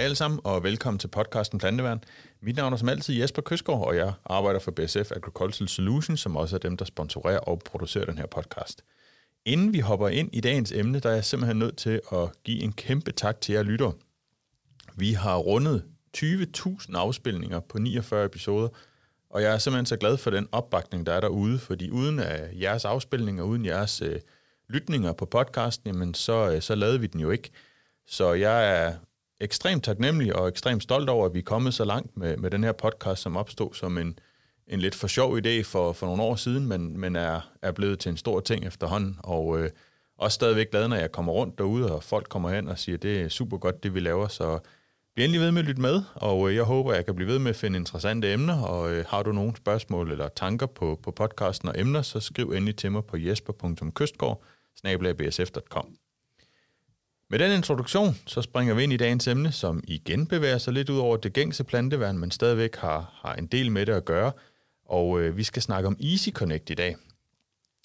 Hej 0.00 0.04
alle 0.04 0.16
sammen, 0.16 0.40
og 0.44 0.62
velkommen 0.62 0.98
til 0.98 1.08
podcasten 1.08 1.58
Planteværn. 1.58 2.04
Mit 2.40 2.56
navn 2.56 2.72
er 2.72 2.76
som 2.76 2.88
altid 2.88 3.14
Jesper 3.14 3.42
Køsgaard, 3.42 3.86
og 3.86 3.96
jeg 3.96 4.12
arbejder 4.24 4.60
for 4.60 4.70
BSF 4.70 5.12
Agricultural 5.16 5.68
Solutions, 5.68 6.20
som 6.20 6.36
også 6.36 6.56
er 6.56 6.58
dem, 6.58 6.76
der 6.76 6.84
sponsorerer 6.84 7.38
og 7.38 7.58
producerer 7.58 8.04
den 8.04 8.18
her 8.18 8.26
podcast. 8.26 8.84
Inden 9.44 9.72
vi 9.72 9.80
hopper 9.80 10.08
ind 10.08 10.30
i 10.32 10.40
dagens 10.40 10.72
emne, 10.72 11.00
der 11.00 11.10
er 11.10 11.14
jeg 11.14 11.24
simpelthen 11.24 11.58
nødt 11.58 11.76
til 11.76 12.00
at 12.12 12.28
give 12.44 12.62
en 12.62 12.72
kæmpe 12.72 13.12
tak 13.12 13.40
til 13.40 13.52
jer 13.52 13.62
lyttere. 13.62 13.92
Vi 14.96 15.12
har 15.12 15.36
rundet 15.36 15.84
20.000 16.16 16.96
afspilninger 16.96 17.60
på 17.60 17.78
49 17.78 18.24
episoder, 18.24 18.68
og 19.30 19.42
jeg 19.42 19.54
er 19.54 19.58
simpelthen 19.58 19.86
så 19.86 19.96
glad 19.96 20.16
for 20.16 20.30
den 20.30 20.48
opbakning, 20.52 21.06
der 21.06 21.12
er 21.12 21.20
derude, 21.20 21.58
fordi 21.58 21.90
uden 21.90 22.18
af 22.18 22.50
jeres 22.60 22.84
afspilninger, 22.84 23.44
uden 23.44 23.64
jeres 23.64 24.02
øh, 24.02 24.20
lytninger 24.68 25.12
på 25.12 25.26
podcasten, 25.26 25.86
jamen 25.86 26.14
så, 26.14 26.50
øh, 26.50 26.62
så 26.62 26.74
lavede 26.74 27.00
vi 27.00 27.06
den 27.06 27.20
jo 27.20 27.30
ikke. 27.30 27.50
Så 28.06 28.32
jeg 28.32 28.84
er 28.84 28.94
ekstremt 29.40 29.84
taknemmelig 29.84 30.36
og 30.36 30.48
ekstremt 30.48 30.82
stolt 30.82 31.08
over, 31.08 31.26
at 31.26 31.34
vi 31.34 31.38
er 31.38 31.42
kommet 31.42 31.74
så 31.74 31.84
langt 31.84 32.16
med, 32.16 32.36
med 32.36 32.50
den 32.50 32.64
her 32.64 32.72
podcast, 32.72 33.22
som 33.22 33.36
opstod 33.36 33.74
som 33.74 33.98
en, 33.98 34.18
en 34.66 34.80
lidt 34.80 34.94
for 34.94 35.06
sjov 35.06 35.38
idé 35.38 35.62
for, 35.62 35.92
for 35.92 36.06
nogle 36.06 36.22
år 36.22 36.36
siden, 36.36 36.68
men, 36.68 36.98
men 36.98 37.16
er, 37.16 37.50
er 37.62 37.72
blevet 37.72 37.98
til 37.98 38.10
en 38.10 38.16
stor 38.16 38.40
ting 38.40 38.66
efterhånden. 38.66 39.16
Og 39.18 39.60
øh, 39.60 39.70
også 40.18 40.34
stadigvæk 40.34 40.70
glad, 40.70 40.88
når 40.88 40.96
jeg 40.96 41.12
kommer 41.12 41.32
rundt 41.32 41.58
derude, 41.58 41.94
og 41.94 42.02
folk 42.02 42.28
kommer 42.28 42.50
hen 42.50 42.68
og 42.68 42.78
siger, 42.78 42.98
det 42.98 43.20
er 43.20 43.28
super 43.28 43.58
godt, 43.58 43.82
det 43.82 43.94
vi 43.94 44.00
laver. 44.00 44.28
Så 44.28 44.58
bliv 45.14 45.24
endelig 45.24 45.40
ved 45.40 45.52
med 45.52 45.62
at 45.62 45.68
lytte 45.68 45.82
med, 45.82 46.02
og 46.14 46.48
øh, 46.48 46.56
jeg 46.56 46.64
håber, 46.64 46.94
jeg 46.94 47.04
kan 47.04 47.14
blive 47.14 47.28
ved 47.28 47.38
med 47.38 47.50
at 47.50 47.56
finde 47.56 47.78
interessante 47.78 48.32
emner. 48.32 48.62
Og 48.62 48.92
øh, 48.92 49.04
har 49.08 49.22
du 49.22 49.32
nogle 49.32 49.56
spørgsmål 49.56 50.10
eller 50.10 50.28
tanker 50.28 50.66
på, 50.66 51.00
på 51.02 51.10
podcasten 51.10 51.68
og 51.68 51.80
emner, 51.80 52.02
så 52.02 52.20
skriv 52.20 52.50
endelig 52.50 52.76
til 52.76 52.92
mig 52.92 53.04
på 53.04 53.16
jesper.kystgård 53.16 54.42
snabelagbsf.com. 54.76 55.96
Med 57.32 57.38
den 57.38 57.52
introduktion, 57.52 58.16
så 58.26 58.42
springer 58.42 58.74
vi 58.74 58.82
ind 58.82 58.92
i 58.92 58.96
dagens 58.96 59.28
emne, 59.28 59.52
som 59.52 59.84
igen 59.84 60.26
bevæger 60.26 60.58
sig 60.58 60.72
lidt 60.72 60.90
ud 60.90 60.98
over 60.98 61.16
det 61.16 61.32
gængse 61.32 61.64
planteværn, 61.64 62.18
men 62.18 62.30
stadigvæk 62.30 62.76
har, 62.76 63.20
har 63.22 63.34
en 63.34 63.46
del 63.46 63.72
med 63.72 63.86
det 63.86 63.92
at 63.92 64.04
gøre. 64.04 64.32
Og 64.84 65.20
øh, 65.20 65.36
vi 65.36 65.44
skal 65.44 65.62
snakke 65.62 65.86
om 65.86 65.96
Easy 66.00 66.28
Connect 66.30 66.70
i 66.70 66.74
dag. 66.74 66.96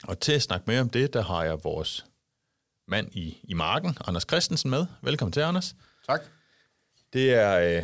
Og 0.04 0.20
til 0.20 0.32
at 0.32 0.42
snakke 0.42 0.64
mere 0.68 0.82
om 0.82 0.90
det, 0.90 1.14
der 1.14 1.22
har 1.22 1.44
jeg 1.44 1.64
vores 1.64 2.06
mand 2.88 3.08
i, 3.12 3.38
i 3.44 3.54
marken, 3.54 3.98
Anders 4.08 4.26
Christensen, 4.30 4.70
med. 4.70 4.86
Velkommen 5.02 5.32
til, 5.32 5.42
Anders. 5.42 5.76
Tak. 6.08 6.22
Det 7.14 7.34
er, 7.34 7.60
øh, 7.60 7.84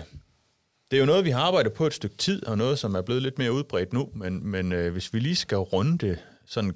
det 0.92 0.98
er 0.98 1.00
jo 1.00 1.06
noget, 1.06 1.26
vi 1.26 1.30
har 1.30 1.42
arbejdet 1.42 1.74
på 1.74 1.86
et 1.86 1.94
stykke 1.94 2.18
tid, 2.18 2.46
og 2.46 2.58
noget, 2.58 2.80
som 2.80 2.96
er 2.96 3.02
blevet 3.02 3.22
lidt 3.22 3.38
mere 3.38 3.54
udbredt 3.54 3.94
nu, 3.94 4.10
men, 4.16 4.48
men 4.48 4.72
øh, 4.72 4.92
hvis 4.92 5.14
vi 5.14 5.20
lige 5.20 5.36
skal 5.36 5.58
runde 5.58 6.08
det 6.08 6.20
sådan 6.46 6.74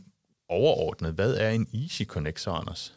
overordnet, 0.50 1.14
hvad 1.14 1.34
er 1.34 1.50
en 1.50 1.68
Easy 1.74 2.04
Connect, 2.04 2.40
så 2.40 2.52
Anders? 2.52 2.96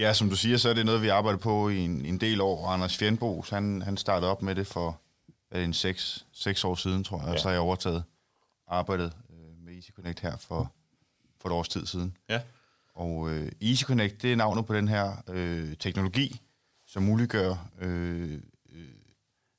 Ja, 0.00 0.12
som 0.12 0.30
du 0.30 0.36
siger, 0.36 0.56
så 0.56 0.68
er 0.68 0.74
det 0.74 0.86
noget, 0.86 1.02
vi 1.02 1.08
arbejder 1.08 1.38
på 1.38 1.68
i 1.68 1.78
en, 1.78 2.04
en 2.06 2.20
del 2.20 2.40
år. 2.40 2.66
Anders 2.66 2.96
Fjernbo, 2.96 3.44
han, 3.50 3.82
han 3.82 3.96
startede 3.96 4.30
op 4.30 4.42
med 4.42 4.54
det 4.54 4.66
for 4.66 5.00
hvad, 5.50 5.64
en 5.64 5.72
seks, 5.72 6.26
seks 6.32 6.64
år 6.64 6.74
siden, 6.74 7.04
tror 7.04 7.18
jeg, 7.18 7.26
ja. 7.26 7.32
og 7.32 7.38
så 7.38 7.44
har 7.44 7.52
jeg 7.52 7.60
overtaget 7.60 8.04
arbejdet 8.66 9.12
øh, 9.30 9.64
med 9.64 9.74
Easy 9.74 9.90
Connect 9.90 10.20
her 10.20 10.36
for, 10.36 10.72
for 11.40 11.48
et 11.48 11.52
års 11.52 11.68
tid 11.68 11.86
siden. 11.86 12.16
Ja. 12.28 12.40
Og 12.94 13.30
øh, 13.30 13.52
Easy 13.62 13.84
Connect, 13.84 14.22
det 14.22 14.32
er 14.32 14.36
navnet 14.36 14.66
på 14.66 14.74
den 14.74 14.88
her 14.88 15.22
øh, 15.28 15.76
teknologi, 15.76 16.40
som 16.86 17.02
muliggør, 17.02 17.68
øh, 17.80 18.40
øh, 18.72 18.88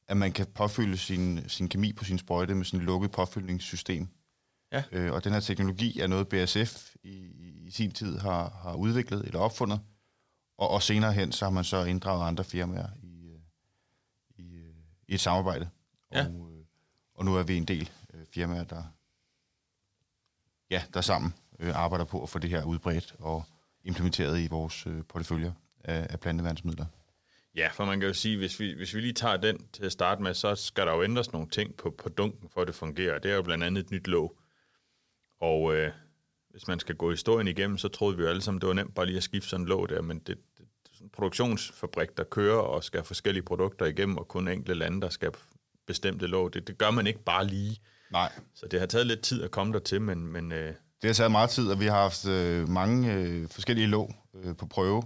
at 0.07 0.17
man 0.17 0.31
kan 0.31 0.45
påfylde 0.45 0.97
sin, 0.97 1.49
sin 1.49 1.69
kemi 1.69 1.93
på 1.93 2.03
sin 2.03 2.17
sprøjte 2.17 2.55
med 2.55 2.65
sådan 2.65 2.79
et 2.79 2.85
lukket 2.85 3.11
påfyldningssystem. 3.11 4.07
Ja. 4.71 4.83
Øh, 4.91 5.13
og 5.13 5.23
den 5.23 5.33
her 5.33 5.39
teknologi 5.39 5.99
er 5.99 6.07
noget, 6.07 6.27
BSF 6.27 6.95
i, 7.03 7.15
i 7.67 7.71
sin 7.71 7.91
tid 7.91 8.17
har, 8.17 8.59
har 8.63 8.73
udviklet 8.73 9.25
eller 9.25 9.39
opfundet, 9.39 9.79
og, 10.61 10.69
og 10.69 10.83
senere 10.83 11.13
hen, 11.13 11.31
så 11.31 11.45
har 11.45 11.49
man 11.49 11.63
så 11.63 11.83
inddraget 11.83 12.27
andre 12.27 12.43
firmaer 12.43 12.87
i, 13.03 13.27
øh, 13.27 13.39
i, 14.37 14.55
øh, 14.55 14.73
i 15.07 15.13
et 15.13 15.19
samarbejde. 15.19 15.69
Ja. 16.13 16.25
Og, 16.25 16.51
øh, 16.51 16.65
og 17.15 17.25
nu 17.25 17.35
er 17.35 17.43
vi 17.43 17.57
en 17.57 17.65
del 17.65 17.91
firmaer, 18.33 18.63
der, 18.63 18.83
ja, 20.69 20.83
der 20.93 21.01
sammen 21.01 21.33
arbejder 21.73 22.05
på 22.05 22.23
at 22.23 22.29
få 22.29 22.39
det 22.39 22.49
her 22.49 22.63
udbredt 22.63 23.15
og 23.19 23.43
implementeret 23.83 24.39
i 24.39 24.47
vores 24.47 24.87
portefølje 25.09 25.55
af, 25.83 26.07
af 26.09 26.19
planteværnsmidler. 26.19 26.85
Ja, 27.55 27.69
for 27.73 27.85
man 27.85 27.99
kan 27.99 28.07
jo 28.07 28.13
sige, 28.13 28.37
hvis 28.37 28.59
vi, 28.59 28.73
hvis 28.73 28.95
vi 28.95 29.01
lige 29.01 29.13
tager 29.13 29.37
den 29.37 29.67
til 29.73 29.85
at 29.85 29.91
starte 29.91 30.23
med, 30.23 30.33
så 30.33 30.55
skal 30.55 30.87
der 30.87 30.93
jo 30.93 31.03
ændres 31.03 31.33
nogle 31.33 31.49
ting 31.49 31.75
på, 31.75 31.95
på 31.97 32.09
dunken, 32.09 32.49
for 32.49 32.61
at 32.61 32.67
det 32.67 32.75
fungerer. 32.75 33.19
Det 33.19 33.31
er 33.31 33.35
jo 33.35 33.41
blandt 33.41 33.63
andet 33.63 33.85
et 33.85 33.91
nyt 33.91 34.07
låg. 34.07 34.39
Og 35.39 35.75
øh, 35.75 35.91
hvis 36.51 36.67
man 36.67 36.79
skal 36.79 36.95
gå 36.95 37.11
historien 37.11 37.47
igennem, 37.47 37.77
så 37.77 37.87
troede 37.87 38.17
vi 38.17 38.23
jo 38.23 38.29
alle 38.29 38.41
sammen, 38.41 38.61
det 38.61 38.67
var 38.67 38.73
nemt 38.73 38.95
bare 38.95 39.05
lige 39.05 39.17
at 39.17 39.23
skifte 39.23 39.49
sådan 39.49 39.63
en 39.63 39.67
låg 39.67 39.89
der, 39.89 40.01
men 40.01 40.19
det, 40.19 40.37
produktionsfabrik, 41.13 42.17
der 42.17 42.23
kører 42.23 42.57
og 42.59 42.83
skal 42.83 42.97
have 42.99 43.05
forskellige 43.05 43.43
produkter 43.43 43.85
igennem, 43.85 44.17
og 44.17 44.27
kun 44.27 44.47
enkelte 44.47 44.73
lande, 44.73 45.01
der 45.01 45.09
skal 45.09 45.31
bestemte 45.87 46.27
låg. 46.27 46.53
Det, 46.53 46.67
det 46.67 46.77
gør 46.77 46.91
man 46.91 47.07
ikke 47.07 47.23
bare 47.23 47.47
lige. 47.47 47.77
Nej. 48.11 48.31
Så 48.55 48.67
det 48.71 48.79
har 48.79 48.87
taget 48.87 49.07
lidt 49.07 49.21
tid 49.21 49.43
at 49.43 49.51
komme 49.51 49.73
der 49.73 49.79
til, 49.79 50.01
men, 50.01 50.27
men 50.27 50.51
øh, 50.51 50.67
Det 50.67 51.07
har 51.07 51.13
taget 51.13 51.31
meget 51.31 51.49
tid, 51.49 51.67
og 51.71 51.79
vi 51.79 51.85
har 51.85 52.01
haft 52.01 52.27
øh, 52.27 52.69
mange 52.69 53.13
øh, 53.13 53.49
forskellige 53.49 53.87
låg 53.87 54.15
øh, 54.43 54.55
på 54.55 54.65
prøve. 54.65 55.03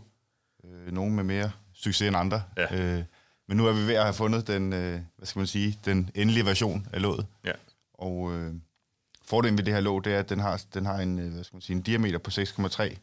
Øh, 0.66 0.92
nogle 0.92 1.14
med 1.14 1.24
mere 1.24 1.52
succes 1.74 2.08
end 2.08 2.18
andre. 2.18 2.44
Ja. 2.58 2.96
Øh, 2.98 3.04
men 3.48 3.58
nu 3.58 3.68
er 3.68 3.74
vi 3.74 3.88
ved 3.88 3.96
at 3.96 4.04
have 4.04 4.14
fundet 4.14 4.48
den, 4.48 4.74
øh, 4.74 5.00
hvad 5.18 5.26
skal 5.28 5.40
man 5.40 5.48
sige, 5.48 5.80
den 5.86 6.10
endelige 6.16 6.46
version 6.46 6.88
af 6.94 7.02
låget. 7.02 7.26
ja. 7.46 7.52
Og 7.94 8.34
øh, 8.34 8.54
fordelen 9.26 9.58
ved 9.58 9.66
det 9.66 9.74
her 9.74 9.82
låg, 9.82 10.04
det 10.04 10.14
er, 10.14 10.20
at 10.20 10.30
den 10.30 10.40
har, 10.40 10.64
den 10.74 10.86
har 10.86 10.98
en, 11.00 11.20
øh, 11.20 11.34
hvad 11.34 11.44
skal 11.44 11.56
man 11.56 11.62
sige, 11.62 11.76
en 11.76 11.82
diameter 11.82 12.18
på 12.18 12.32
6,3 12.32 12.96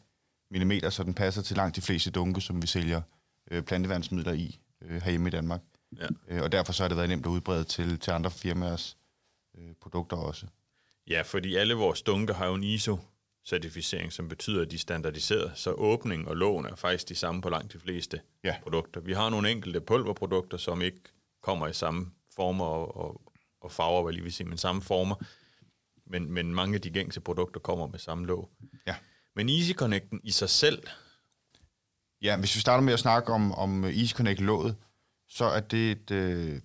mm, 0.61 0.91
så 0.91 1.03
den 1.03 1.15
passer 1.15 1.43
til 1.43 1.57
langt 1.57 1.77
de 1.77 1.83
fleste 1.83 2.11
dunke, 2.11 2.41
som 2.41 2.63
vi 2.63 2.67
sælger 2.67 3.03
øh, 3.51 3.63
planteværnsmidler 3.63 4.33
i 4.33 4.59
øh, 4.83 5.03
herhjemme 5.03 5.29
i 5.29 5.31
Danmark. 5.31 5.61
Ja. 5.99 6.07
Øh, 6.29 6.43
og 6.43 6.53
derfor 6.53 6.73
så 6.73 6.83
har 6.83 6.89
det 6.89 6.97
været 6.97 7.09
nemt 7.09 7.27
at 7.27 7.31
udbrede 7.31 7.65
til, 7.65 7.99
til 7.99 8.11
andre 8.11 8.31
firmaers 8.31 8.97
øh, 9.59 9.71
produkter 9.81 10.17
også. 10.17 10.47
Ja, 11.09 11.23
fordi 11.23 11.55
alle 11.57 11.75
vores 11.75 12.03
dunker 12.03 12.35
har 12.35 12.47
jo 12.47 12.55
en 12.55 12.65
ISO-certificering, 12.65 14.11
som 14.13 14.29
betyder, 14.29 14.63
at 14.63 14.71
de 14.71 14.75
er 14.75 14.79
standardiseret, 14.79 15.53
så 15.55 15.71
åbning 15.73 16.29
og 16.29 16.37
lån 16.37 16.67
er 16.67 16.77
faktisk 16.77 17.09
de 17.09 17.15
samme 17.15 17.43
på 17.43 17.49
langt 17.49 17.73
de 17.73 17.79
fleste 17.79 18.21
Ja. 18.45 18.57
produkter. 18.63 19.01
Vi 19.01 19.13
har 19.13 19.31
nogle 19.31 19.51
enkelte 19.51 19.81
pulverprodukter, 19.81 20.57
som 20.57 20.83
ikke 20.83 21.01
kommer 21.43 21.67
i 21.67 21.73
samme 21.73 22.11
former 22.37 22.65
og, 22.65 22.97
og, 22.97 23.23
og 23.61 23.73
farver, 23.73 24.03
hvad 24.03 24.13
lige 24.13 24.23
vil 24.23 24.33
sige, 24.33 24.49
men 24.49 24.59
samme 24.59 24.83
former. 24.83 25.15
Men, 26.07 26.33
men 26.33 26.55
mange 26.55 26.75
af 26.75 26.81
de 26.81 26.91
gængse 26.91 27.21
produkter 27.21 27.61
kommer 27.61 27.87
med 27.87 27.99
samme 27.99 28.27
låg. 28.27 28.51
Ja. 28.87 28.95
Men 29.37 29.49
Easy 29.49 29.73
Connecten 29.73 30.21
i 30.25 30.31
sig 30.31 30.51
selv, 30.51 30.83
Ja, 32.23 32.37
hvis 32.37 32.55
vi 32.55 32.61
starter 32.61 32.85
med 32.85 32.93
at 32.93 32.99
snakke 32.99 33.33
om, 33.33 33.53
om 33.53 33.85
Easy 33.85 34.15
Connect 34.15 34.41
låget, 34.41 34.77
så 35.29 35.45
er 35.45 35.61
det 35.61 35.91
et, 35.91 36.11
øh, 36.11 36.61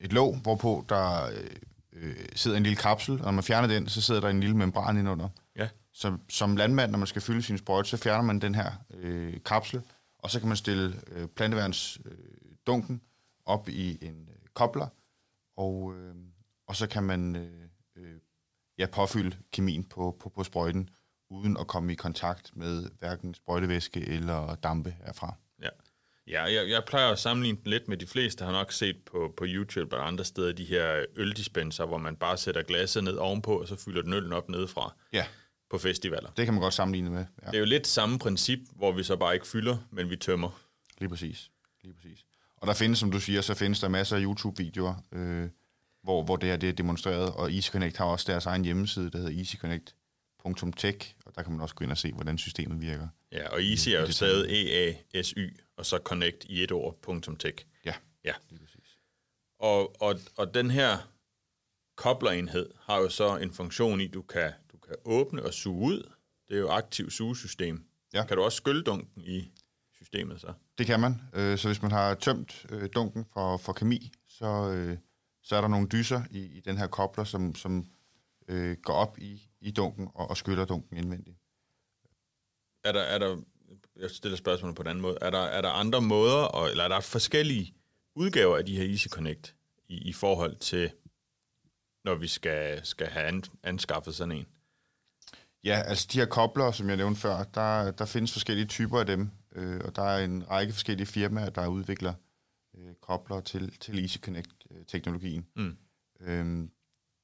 et 0.00 0.12
låg, 0.12 0.36
hvorpå 0.36 0.84
der 0.88 1.30
øh, 1.92 2.16
sidder 2.34 2.56
en 2.56 2.62
lille 2.62 2.76
kapsel, 2.76 3.14
og 3.14 3.24
når 3.24 3.30
man 3.30 3.44
fjerner 3.44 3.68
den, 3.68 3.88
så 3.88 4.00
sidder 4.00 4.20
der 4.20 4.28
en 4.28 4.40
lille 4.40 4.56
membran 4.56 4.96
indenunder. 4.96 5.28
ja, 5.56 5.68
Så 5.92 6.18
som 6.28 6.56
landmand, 6.56 6.90
når 6.90 6.98
man 6.98 7.06
skal 7.06 7.22
fylde 7.22 7.42
sin 7.42 7.58
sprøjte, 7.58 7.88
så 7.88 7.96
fjerner 7.96 8.22
man 8.22 8.40
den 8.40 8.54
her 8.54 8.72
øh, 8.94 9.34
kapsel, 9.44 9.82
og 10.18 10.30
så 10.30 10.38
kan 10.38 10.48
man 10.48 10.56
stille 10.56 11.00
øh, 11.06 11.28
planteværnsdunken 11.28 12.12
øh, 12.12 12.56
dunken 12.66 13.02
op 13.46 13.68
i 13.68 13.98
en 14.06 14.28
øh, 14.28 14.36
kobler, 14.54 14.86
og, 15.56 15.94
øh, 15.96 16.14
og 16.66 16.76
så 16.76 16.86
kan 16.86 17.02
man 17.02 17.36
øh, 17.36 17.68
øh, 17.96 18.20
ja, 18.78 18.86
påfylde 18.86 19.36
kemien 19.52 19.84
på, 19.84 20.16
på, 20.20 20.28
på 20.28 20.44
sprøjten, 20.44 20.90
uden 21.30 21.56
at 21.60 21.66
komme 21.66 21.92
i 21.92 21.94
kontakt 21.94 22.50
med 22.56 22.88
hverken 22.98 23.34
sprøjtevæske 23.34 24.00
eller 24.08 24.54
dampe 24.54 24.94
herfra. 25.06 25.34
ja. 25.62 25.68
Ja, 26.30 26.42
jeg, 26.42 26.70
jeg 26.70 26.82
plejer 26.86 27.12
at 27.12 27.18
sammenligne 27.18 27.58
den 27.64 27.70
lidt 27.70 27.88
med 27.88 27.96
de 27.96 28.06
fleste, 28.06 28.44
har 28.44 28.52
nok 28.52 28.72
set 28.72 28.96
på, 29.06 29.34
på 29.36 29.44
YouTube 29.46 29.96
og 29.96 30.06
andre 30.06 30.24
steder, 30.24 30.52
de 30.52 30.64
her 30.64 31.04
øldispenser, 31.16 31.86
hvor 31.86 31.98
man 31.98 32.16
bare 32.16 32.36
sætter 32.36 32.62
glasset 32.62 33.04
ned 33.04 33.16
ovenpå, 33.16 33.60
og 33.60 33.68
så 33.68 33.76
fylder 33.76 34.02
den 34.02 34.12
øllen 34.12 34.32
op 34.32 34.48
nedefra 34.48 34.94
Ja, 35.12 35.26
på 35.70 35.78
festivaler. 35.78 36.30
det 36.36 36.44
kan 36.44 36.54
man 36.54 36.60
godt 36.62 36.74
sammenligne 36.74 37.10
med. 37.10 37.24
Ja, 37.42 37.46
Det 37.46 37.54
er 37.54 37.58
jo 37.58 37.64
lidt 37.64 37.86
samme 37.86 38.18
princip, 38.18 38.58
hvor 38.76 38.92
vi 38.92 39.02
så 39.02 39.16
bare 39.16 39.34
ikke 39.34 39.46
fylder, 39.46 39.76
men 39.90 40.10
vi 40.10 40.16
tømmer. 40.16 40.60
lige 40.98 41.08
præcis. 41.08 41.50
Lige 41.82 41.94
præcis. 41.94 42.24
Og 42.56 42.66
der 42.66 42.74
findes, 42.74 42.98
som 42.98 43.10
du 43.10 43.20
siger, 43.20 43.40
så 43.40 43.54
findes 43.54 43.80
der 43.80 43.88
masser 43.88 44.16
af 44.16 44.22
YouTube-videoer, 44.22 44.94
øh, 45.12 45.48
hvor, 46.02 46.22
hvor 46.24 46.36
det 46.36 46.48
her 46.48 46.56
det 46.56 46.68
er 46.68 46.72
demonstreret, 46.72 47.32
og 47.32 47.52
EasyConnect 47.52 47.96
har 47.96 48.04
også 48.04 48.32
deres 48.32 48.46
egen 48.46 48.64
hjemmeside, 48.64 49.10
der 49.10 49.18
hedder 49.18 49.32
easyconnect.tech, 50.52 51.14
og 51.26 51.34
der 51.34 51.42
kan 51.42 51.52
man 51.52 51.60
også 51.60 51.74
gå 51.74 51.84
ind 51.84 51.90
og 51.92 51.98
se, 51.98 52.12
hvordan 52.12 52.38
systemet 52.38 52.80
virker. 52.80 53.08
Ja, 53.32 53.48
og 53.48 53.62
Easy 53.64 53.88
er 53.88 54.00
jo 54.00 54.12
stadig 54.12 54.50
E-A-S-Y, 54.50 55.56
og 55.76 55.86
så 55.86 55.98
connect 56.04 56.44
i 56.44 56.62
et 56.62 56.72
ord, 56.72 56.98
punktum 57.02 57.36
tech. 57.36 57.64
Ja, 57.84 57.94
Ja, 58.24 58.32
lige 58.50 58.60
præcis. 58.60 58.98
og, 59.58 60.02
og, 60.02 60.20
og 60.36 60.54
den 60.54 60.70
her 60.70 61.08
koblerinhed 61.96 62.70
har 62.80 62.96
jo 62.98 63.08
så 63.08 63.36
en 63.36 63.52
funktion 63.52 64.00
i, 64.00 64.06
du 64.06 64.22
kan, 64.22 64.52
du 64.72 64.78
kan 64.78 64.96
åbne 65.04 65.42
og 65.42 65.54
suge 65.54 65.86
ud. 65.86 66.10
Det 66.48 66.56
er 66.56 66.60
jo 66.60 66.68
aktiv 66.70 67.10
sugesystem. 67.10 67.84
Ja. 68.14 68.24
Kan 68.26 68.36
du 68.36 68.42
også 68.42 68.56
skylle 68.56 68.82
dunken 68.82 69.22
i 69.24 69.50
systemet 69.96 70.40
så? 70.40 70.52
Det 70.78 70.86
kan 70.86 71.00
man. 71.00 71.20
Øh, 71.34 71.58
Så 71.58 71.68
hvis 71.68 71.82
man 71.82 71.90
har 71.90 72.14
tømt 72.14 72.66
øh, 72.70 72.88
dunken 72.94 73.26
for, 73.32 73.56
for 73.56 73.72
kemi, 73.72 74.12
så, 74.28 74.70
øh, 74.70 74.98
så 75.42 75.56
er 75.56 75.60
der 75.60 75.68
nogle 75.68 75.88
dyser 75.88 76.22
i, 76.30 76.38
i 76.44 76.60
den 76.60 76.78
her 76.78 76.86
kobler, 76.86 77.24
som, 77.24 77.54
som 77.54 77.86
øh, 78.48 78.76
går 78.82 78.92
op 78.94 79.18
i, 79.18 79.47
i 79.60 79.70
dunken 79.70 80.08
og, 80.14 80.30
og 80.30 80.36
skyller 80.36 80.64
dunken 80.64 80.96
indvendigt. 80.96 81.36
Er 82.84 82.92
der, 82.92 83.00
er 83.00 83.18
der, 83.18 83.42
jeg 83.96 84.10
stiller 84.10 84.36
spørgsmålet 84.36 84.76
på 84.76 84.82
en 84.82 84.88
anden 84.88 85.02
måde, 85.02 85.18
er 85.20 85.30
der, 85.30 85.38
er 85.38 85.60
der 85.60 85.70
andre 85.70 86.00
måder, 86.00 86.42
og, 86.42 86.70
eller 86.70 86.84
er 86.84 86.88
der 86.88 87.00
forskellige 87.00 87.74
udgaver 88.14 88.56
af 88.56 88.66
de 88.66 88.76
her 88.76 88.90
Easy 88.90 89.08
Connect 89.08 89.54
i, 89.88 90.08
i 90.08 90.12
forhold 90.12 90.56
til, 90.56 90.90
når 92.04 92.14
vi 92.14 92.28
skal, 92.28 92.86
skal 92.86 93.06
have 93.06 93.26
an, 93.26 93.44
anskaffet 93.62 94.14
sådan 94.14 94.32
en? 94.32 94.46
Ja, 95.64 95.82
altså 95.86 96.08
de 96.12 96.18
her 96.18 96.26
kobler, 96.26 96.70
som 96.70 96.88
jeg 96.88 96.96
nævnte 96.96 97.20
før, 97.20 97.42
der, 97.42 97.90
der 97.90 98.04
findes 98.04 98.32
forskellige 98.32 98.66
typer 98.66 99.00
af 99.00 99.06
dem, 99.06 99.30
øh, 99.52 99.80
og 99.84 99.96
der 99.96 100.02
er 100.02 100.24
en 100.24 100.50
række 100.50 100.72
forskellige 100.72 101.06
firmaer, 101.06 101.50
der 101.50 101.66
udvikler 101.66 102.14
øh, 102.76 102.94
kobler 103.00 103.40
til, 103.40 103.78
til 103.78 103.98
Easy 103.98 104.18
Connect-teknologien. 104.18 105.46
Mm. 105.56 105.76
Øhm, 106.20 106.70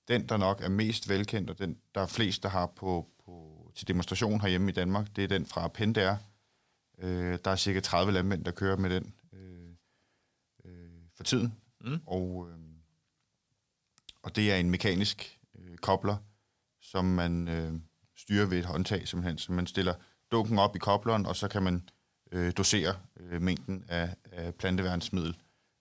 den, 0.09 0.29
der 0.29 0.37
nok 0.37 0.61
er 0.61 0.69
mest 0.69 1.09
velkendt, 1.09 1.51
og 1.51 1.59
den, 1.59 1.79
der 1.95 2.01
er 2.01 2.06
flest, 2.06 2.43
der 2.43 2.49
har 2.49 2.67
på, 2.67 3.09
på, 3.25 3.71
til 3.75 3.89
demonstration 3.89 4.41
herhjemme 4.41 4.71
i 4.71 4.75
Danmark, 4.75 5.17
det 5.17 5.25
er 5.25 5.29
den 5.29 5.47
fra 5.47 5.69
Pentair. 5.69 6.15
Øh, 6.99 7.39
der 7.45 7.51
er 7.51 7.56
cirka 7.56 7.81
30 7.81 8.12
landmænd, 8.12 8.45
der 8.45 8.51
kører 8.51 8.77
med 8.77 8.91
den 8.91 9.15
øh, 9.33 9.71
øh, 10.65 11.01
for 11.17 11.25
tiden. 11.25 11.55
Mm. 11.81 12.01
Og, 12.06 12.49
øh, 12.51 12.59
og 14.23 14.37
det 14.37 14.53
er 14.53 14.56
en 14.56 14.71
mekanisk 14.71 15.41
øh, 15.59 15.77
kobler, 15.77 16.17
som 16.81 17.05
man 17.05 17.49
øh, 17.49 17.73
styrer 18.17 18.47
ved 18.47 18.59
et 18.59 18.65
håndtag, 18.65 19.09
simpelthen. 19.09 19.39
Så 19.39 19.53
man 19.53 19.67
stiller 19.67 19.95
dunken 20.33 20.59
op 20.59 20.77
i 20.77 20.79
kobleren, 20.79 21.27
og 21.27 21.37
så 21.37 21.49
kan 21.49 21.62
man 21.62 21.89
øh, 22.33 22.53
dosere 22.57 22.97
øh, 23.21 23.43
mængden 23.43 23.85
af, 23.89 24.17
af 24.33 24.55
planteværnsmiddel 24.55 25.37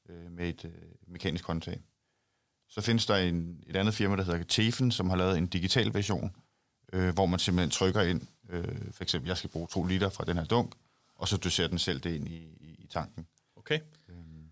øh, 0.10 0.32
med 0.32 0.50
et 0.50 0.66
øh, 0.66 0.72
mekanisk 1.08 1.46
håndtag. 1.46 1.82
Så 2.74 2.82
findes 2.82 3.06
der 3.06 3.16
en, 3.16 3.64
et 3.68 3.76
andet 3.76 3.94
firma, 3.94 4.16
der 4.16 4.24
hedder 4.24 4.44
Tefen, 4.44 4.92
som 4.92 5.10
har 5.10 5.18
lavet 5.18 5.38
en 5.38 5.48
digital 5.48 5.94
version, 5.94 6.36
øh, 6.94 7.14
hvor 7.14 7.26
man 7.26 7.40
simpelthen 7.40 7.70
trykker 7.70 8.02
ind, 8.02 8.22
øh, 8.50 8.92
for 8.92 9.04
eksempel, 9.04 9.28
jeg 9.28 9.38
skal 9.38 9.50
bruge 9.50 9.68
to 9.68 9.84
liter 9.84 10.10
fra 10.10 10.26
den 10.26 10.38
her 10.38 10.46
dunk, 10.46 10.74
og 11.16 11.28
så 11.28 11.38
doserer 11.38 11.68
den 11.68 11.80
selv 11.80 12.00
det 12.00 12.16
ind 12.16 12.28
i, 12.28 12.38
i, 12.38 12.76
i 12.80 12.88
tanken. 12.88 13.28
Okay. 13.56 13.80
Øhm, 14.10 14.50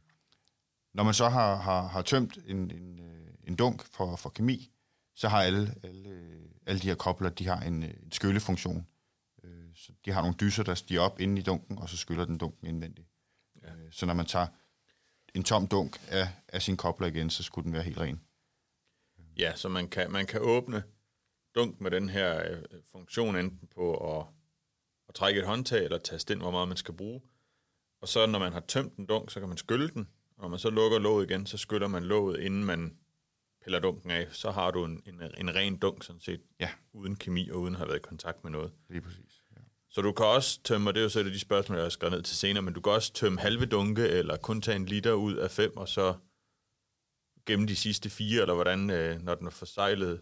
når 0.94 1.04
man 1.04 1.14
så 1.14 1.30
har, 1.30 1.56
har, 1.56 1.88
har 1.88 2.02
tømt 2.02 2.38
en, 2.48 2.72
en, 2.72 3.00
øh, 3.00 3.28
en 3.44 3.56
dunk 3.56 3.84
for, 3.94 4.16
for 4.16 4.30
kemi, 4.30 4.72
så 5.16 5.28
har 5.30 5.42
alle, 5.42 5.76
alle, 5.84 6.40
alle 6.66 6.82
de 6.82 6.88
her 6.88 6.96
kobler, 6.96 7.30
de 7.30 7.48
har 7.48 7.60
en, 7.62 7.84
en 7.84 8.12
skyllefunktion. 8.12 8.88
Øh, 9.44 9.66
så 9.76 9.92
de 10.06 10.12
har 10.12 10.22
nogle 10.22 10.36
dyser, 10.40 10.64
der 10.64 10.76
stiger 10.76 11.02
op 11.02 11.20
inde 11.20 11.40
i 11.40 11.44
dunken, 11.44 11.78
og 11.78 11.90
så 11.90 11.98
skyller 11.98 12.26
den 12.26 12.38
dunken 12.38 12.68
indvendigt. 12.68 13.08
Ja. 13.64 13.74
Øh, 13.74 13.92
så 13.92 14.06
når 14.06 14.14
man 14.14 14.26
tager 14.26 14.48
en 15.36 15.44
tom 15.44 15.68
dunk 15.68 16.02
af, 16.08 16.28
af 16.48 16.62
sin 16.62 16.78
kobler 16.78 17.08
igen, 17.08 17.30
så 17.30 17.44
skulle 17.44 17.66
den 17.66 17.74
være 17.74 17.84
helt 17.84 17.98
ren. 17.98 18.22
Ja, 19.38 19.56
så 19.56 19.70
man 19.70 19.88
kan, 19.88 20.12
man 20.12 20.26
kan 20.26 20.42
åbne 20.42 20.84
dunk 21.56 21.82
med 21.82 21.92
den 21.92 22.10
her 22.10 22.52
øh, 22.52 22.64
funktion, 22.92 23.36
enten 23.36 23.68
på 23.68 24.18
at, 24.18 24.26
at 25.10 25.16
trække 25.16 25.40
et 25.40 25.46
håndtag, 25.46 25.84
eller 25.84 25.98
taste 25.98 26.34
ind, 26.34 26.42
hvor 26.42 26.52
meget 26.52 26.68
man 26.68 26.78
skal 26.78 26.94
bruge. 26.94 27.22
Og 28.02 28.08
så 28.08 28.26
når 28.26 28.40
man 28.40 28.54
har 28.54 28.60
tømt 28.60 28.98
en 28.98 29.06
dunk, 29.06 29.32
så 29.32 29.40
kan 29.40 29.50
man 29.50 29.58
skylle 29.58 29.90
den, 29.90 30.08
og 30.38 30.42
når 30.42 30.48
man 30.50 30.60
så 30.60 30.70
lukker 30.70 31.00
låget 31.00 31.30
igen, 31.30 31.46
så 31.46 31.58
skyller 31.58 31.88
man 31.88 32.04
låget, 32.04 32.40
inden 32.40 32.66
man 32.66 32.98
piller 33.64 33.80
dunken 33.80 34.12
af. 34.12 34.28
Så 34.32 34.52
har 34.52 34.72
du 34.72 34.86
en, 34.86 35.04
en, 35.06 35.22
en 35.38 35.56
ren 35.56 35.78
dunk, 35.78 36.04
sådan 36.04 36.22
set, 36.22 36.42
ja. 36.60 36.70
uden 36.94 37.16
kemi 37.16 37.50
og 37.50 37.60
uden 37.60 37.74
at 37.74 37.78
have 37.78 37.88
været 37.88 38.00
i 38.00 38.02
kontakt 38.02 38.44
med 38.44 38.52
noget. 38.52 38.74
Lige 38.90 39.02
præcis. 39.02 39.41
Så 39.92 40.02
du 40.02 40.12
kan 40.12 40.26
også 40.26 40.60
tømme, 40.64 40.90
og 40.90 40.94
det 40.94 41.00
er 41.00 41.04
jo 41.04 41.10
så 41.10 41.24
de 41.24 41.40
spørgsmål, 41.40 41.78
jeg 41.78 41.86
har 41.86 41.90
skrevet 41.90 42.14
ned 42.14 42.22
til 42.22 42.38
senere, 42.38 42.62
men 42.62 42.74
du 42.74 42.82
kan 42.82 42.92
også 42.92 43.14
tømme 43.14 43.40
halve 43.40 43.66
dunke, 43.66 44.08
eller 44.08 44.38
kun 44.38 44.62
tage 44.62 44.76
en 44.76 44.86
liter 44.86 45.12
ud 45.12 45.36
af 45.36 45.52
fem, 45.52 45.78
og 45.78 45.88
så 45.88 46.16
gemme 47.46 47.68
de 47.68 47.76
sidste 47.76 48.10
fire, 48.10 48.42
eller 48.42 48.54
hvordan, 48.54 48.90
øh, 48.90 49.22
når 49.22 49.36
den 49.36 49.48
er 49.48 49.52
forsejlet, 49.52 50.22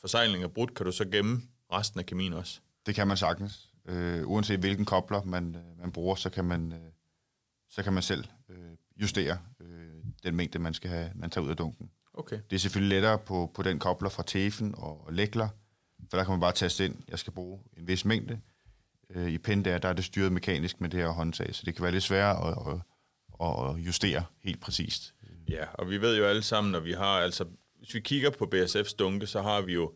forsejling 0.00 0.44
er 0.44 0.48
brudt, 0.48 0.74
kan 0.74 0.86
du 0.86 0.92
så 0.92 1.04
gemme 1.04 1.42
resten 1.72 2.00
af 2.00 2.06
kemien 2.06 2.32
også? 2.32 2.60
Det 2.86 2.94
kan 2.94 3.08
man 3.08 3.16
sagtens. 3.16 3.68
Øh, 3.88 4.28
uanset 4.28 4.60
hvilken 4.60 4.84
kobler 4.84 5.22
man, 5.22 5.54
øh, 5.54 5.78
man 5.80 5.92
bruger, 5.92 6.14
så 6.14 6.30
kan 6.30 6.44
man, 6.44 6.72
øh, 6.72 6.78
så 7.68 7.82
kan 7.82 7.92
man 7.92 8.02
selv 8.02 8.24
øh, 8.48 8.56
justere 8.96 9.38
øh, 9.60 10.04
den 10.22 10.36
mængde, 10.36 10.58
man 10.58 10.74
skal 10.74 10.90
have, 10.90 11.10
man 11.14 11.30
tager 11.30 11.44
ud 11.44 11.50
af 11.50 11.56
dunken. 11.56 11.90
Okay. 12.14 12.40
Det 12.50 12.56
er 12.56 12.60
selvfølgelig 12.60 12.96
lettere 12.96 13.18
på, 13.18 13.50
på 13.54 13.62
den 13.62 13.78
kobler 13.78 14.08
fra 14.08 14.22
Tefen 14.26 14.74
og, 14.74 15.06
og 15.06 15.12
Lækler, 15.12 15.48
for 16.10 16.16
der 16.16 16.24
kan 16.24 16.32
man 16.32 16.40
bare 16.40 16.52
taste 16.52 16.84
ind, 16.84 16.96
jeg 17.08 17.18
skal 17.18 17.32
bruge 17.32 17.60
en 17.76 17.86
vis 17.88 18.04
mængde, 18.04 18.40
Øh, 19.14 19.28
I 19.28 19.38
Pen 19.38 19.64
der, 19.64 19.78
der 19.78 19.88
er 19.88 19.92
det 19.92 20.04
styret 20.04 20.32
mekanisk 20.32 20.80
med 20.80 20.88
det 20.88 21.00
her 21.00 21.08
håndtag, 21.08 21.54
så 21.54 21.62
det 21.66 21.74
kan 21.74 21.82
være 21.82 21.92
lidt 21.92 22.04
sværere 22.04 22.48
at, 22.48 22.80
at, 23.40 23.70
at 23.70 23.86
justere 23.86 24.24
helt 24.42 24.60
præcist. 24.60 25.14
Ja, 25.48 25.64
og 25.74 25.90
vi 25.90 26.00
ved 26.00 26.18
jo 26.18 26.24
alle 26.24 26.42
sammen, 26.42 26.72
når 26.72 26.80
vi 26.80 26.92
har, 26.92 27.20
altså, 27.20 27.44
hvis 27.78 27.94
vi 27.94 28.00
kigger 28.00 28.30
på 28.30 28.50
BSF's 28.54 28.96
dunke, 28.98 29.26
så 29.26 29.42
har 29.42 29.60
vi 29.60 29.74
jo 29.74 29.92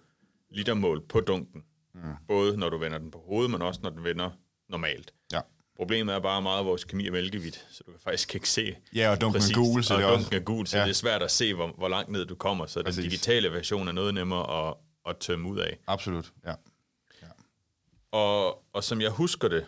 litermål 0.51 1.07
på 1.09 1.21
dunken. 1.21 1.63
Mm. 1.95 2.01
Både 2.29 2.57
når 2.57 2.69
du 2.69 2.79
vender 2.79 2.99
den 2.99 3.11
på 3.11 3.23
hovedet, 3.27 3.51
men 3.51 3.63
også 3.63 3.81
når 3.83 3.91
den 3.91 4.05
vender 4.05 4.31
normalt. 4.69 5.13
Ja. 5.33 5.41
Problemet 5.77 6.15
er 6.15 6.19
bare 6.19 6.43
meget, 6.43 6.61
at 6.61 6.67
vores 6.67 6.85
kemi 6.85 7.07
er 7.07 7.13
mælkevidt, 7.13 7.67
så 7.71 7.83
du 7.87 7.91
kan 7.91 8.01
faktisk 8.01 8.35
ikke 8.35 8.49
se 8.49 8.77
Ja, 8.95 9.11
og 9.11 9.21
dunken 9.21 9.41
præcis, 9.41 9.57
er 9.57 9.61
gul, 9.61 9.85
så, 9.85 9.95
og 9.95 10.01
det 10.01 10.09
dunken 10.09 10.27
også... 10.27 10.37
er 10.37 10.41
gul, 10.41 10.67
så 10.67 10.79
ja. 10.79 10.85
det 10.85 10.91
er 10.91 10.95
svært 10.95 11.23
at 11.23 11.31
se, 11.31 11.55
hvor, 11.55 11.75
hvor 11.79 11.89
langt 11.89 12.11
ned 12.11 12.27
du 12.27 12.35
kommer. 12.35 12.67
Så 12.67 12.83
præcis. 12.83 13.03
den 13.03 13.11
digitale 13.11 13.53
version 13.53 13.89
er 13.89 13.93
noget 13.93 14.15
nemmere 14.15 14.69
at, 14.69 14.75
at 15.09 15.17
tømme 15.17 15.49
ud 15.49 15.59
af. 15.59 15.79
Absolut, 15.87 16.33
ja. 16.47 16.55
Og, 18.13 18.65
og 18.73 18.85
som 18.85 19.01
jeg 19.01 19.11
husker 19.11 19.49
det, 19.49 19.67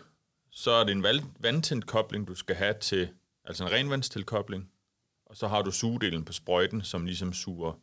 så 0.51 0.71
er 0.71 0.83
det 0.83 0.91
en 0.91 1.03
vandtændt 1.39 1.87
kobling, 1.87 2.27
du 2.27 2.35
skal 2.35 2.55
have 2.55 2.75
til, 2.81 3.09
altså 3.43 3.63
en 3.63 3.71
renvandstilkobling, 3.71 4.71
og 5.25 5.37
så 5.37 5.47
har 5.47 5.61
du 5.61 5.71
sugedelen 5.71 6.25
på 6.25 6.33
sprøjten, 6.33 6.81
som 6.81 7.05
ligesom 7.05 7.33
suger, 7.33 7.79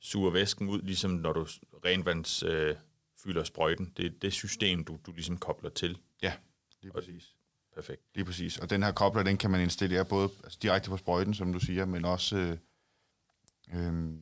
suger 0.00 0.30
væsken 0.30 0.68
ud, 0.68 0.82
ligesom 0.82 1.10
når 1.10 1.32
du 1.32 1.46
renvands 1.84 2.42
øh, 2.42 2.76
fylder 3.24 3.44
sprøjten. 3.44 3.92
Det 3.96 4.06
er 4.06 4.10
det 4.22 4.32
system, 4.32 4.84
du, 4.84 4.98
du 5.06 5.12
ligesom 5.12 5.38
kobler 5.38 5.70
til. 5.70 5.98
Ja, 6.22 6.32
lige 6.82 6.92
præcis. 6.92 7.36
Og, 7.70 7.74
perfekt. 7.74 8.02
Lige 8.14 8.24
præcis. 8.24 8.58
Og 8.58 8.70
den 8.70 8.82
her 8.82 8.92
kobler, 8.92 9.22
den 9.22 9.38
kan 9.38 9.50
man 9.50 9.60
installere 9.60 10.04
både 10.04 10.30
altså 10.44 10.58
direkte 10.62 10.90
på 10.90 10.96
sprøjten, 10.96 11.34
som 11.34 11.52
du 11.52 11.60
siger, 11.60 11.84
men 11.84 12.04
også 12.04 12.36
øh, 12.36 12.58
øh, 13.74 14.12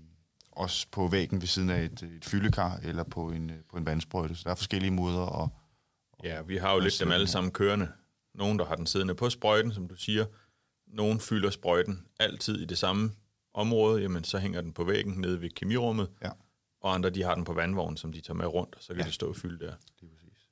også 0.53 0.87
på 0.91 1.09
væggen 1.09 1.41
ved 1.41 1.49
siden 1.49 1.71
af 1.71 1.83
et, 1.83 2.03
et 2.03 2.25
fyldekar 2.25 2.81
eller 2.83 3.05
på 3.05 3.31
en, 3.31 3.51
øh, 3.51 3.57
på 3.71 3.77
en 3.77 3.87
vandsprøjte. 3.87 4.35
Så 4.35 4.43
der 4.45 4.51
er 4.51 4.55
forskellige 4.55 4.91
måder 4.91 5.43
at... 5.43 5.49
Ja, 6.25 6.43
vi 6.43 6.57
har 6.57 6.75
jo 6.75 6.81
lidt 6.81 7.01
dem 7.01 7.13
alle 7.13 7.27
sammen 7.27 7.53
kørende. 7.53 7.89
Nogen, 8.35 8.59
der 8.59 8.65
har 8.65 8.75
den 8.75 8.87
siddende 8.87 9.15
på 9.15 9.31
sprøjten, 9.31 9.73
som 9.73 9.89
du 9.89 9.97
siger. 9.97 10.25
Nogen 10.87 11.21
fylder 11.21 11.51
sprøjten 11.51 12.07
altid 12.21 12.61
i 12.61 12.65
det 12.65 12.79
samme 12.79 13.13
område, 13.55 14.03
jamen 14.03 14.25
så 14.25 14.39
hænger 14.39 14.61
den 14.61 14.73
på 14.73 14.85
væggen 14.85 15.15
nede 15.15 15.41
ved 15.41 15.51
kemirummet. 15.51 16.11
Ja. 16.23 16.31
Og 16.81 16.95
andre, 16.95 17.11
de 17.11 17.23
har 17.23 17.35
den 17.35 17.45
på 17.45 17.53
vandvognen, 17.53 17.97
som 17.97 18.13
de 18.13 18.21
tager 18.21 18.37
med 18.37 18.47
rundt, 18.47 18.75
og 18.75 18.83
så 18.83 18.89
kan 18.89 19.03
ja. 19.03 19.07
de 19.07 19.13
stå 19.13 19.29
og 19.29 19.37
fylde 19.37 19.67
der. 19.67 19.73
Det 20.01 20.07
er 20.07 20.15
præcis. 20.15 20.49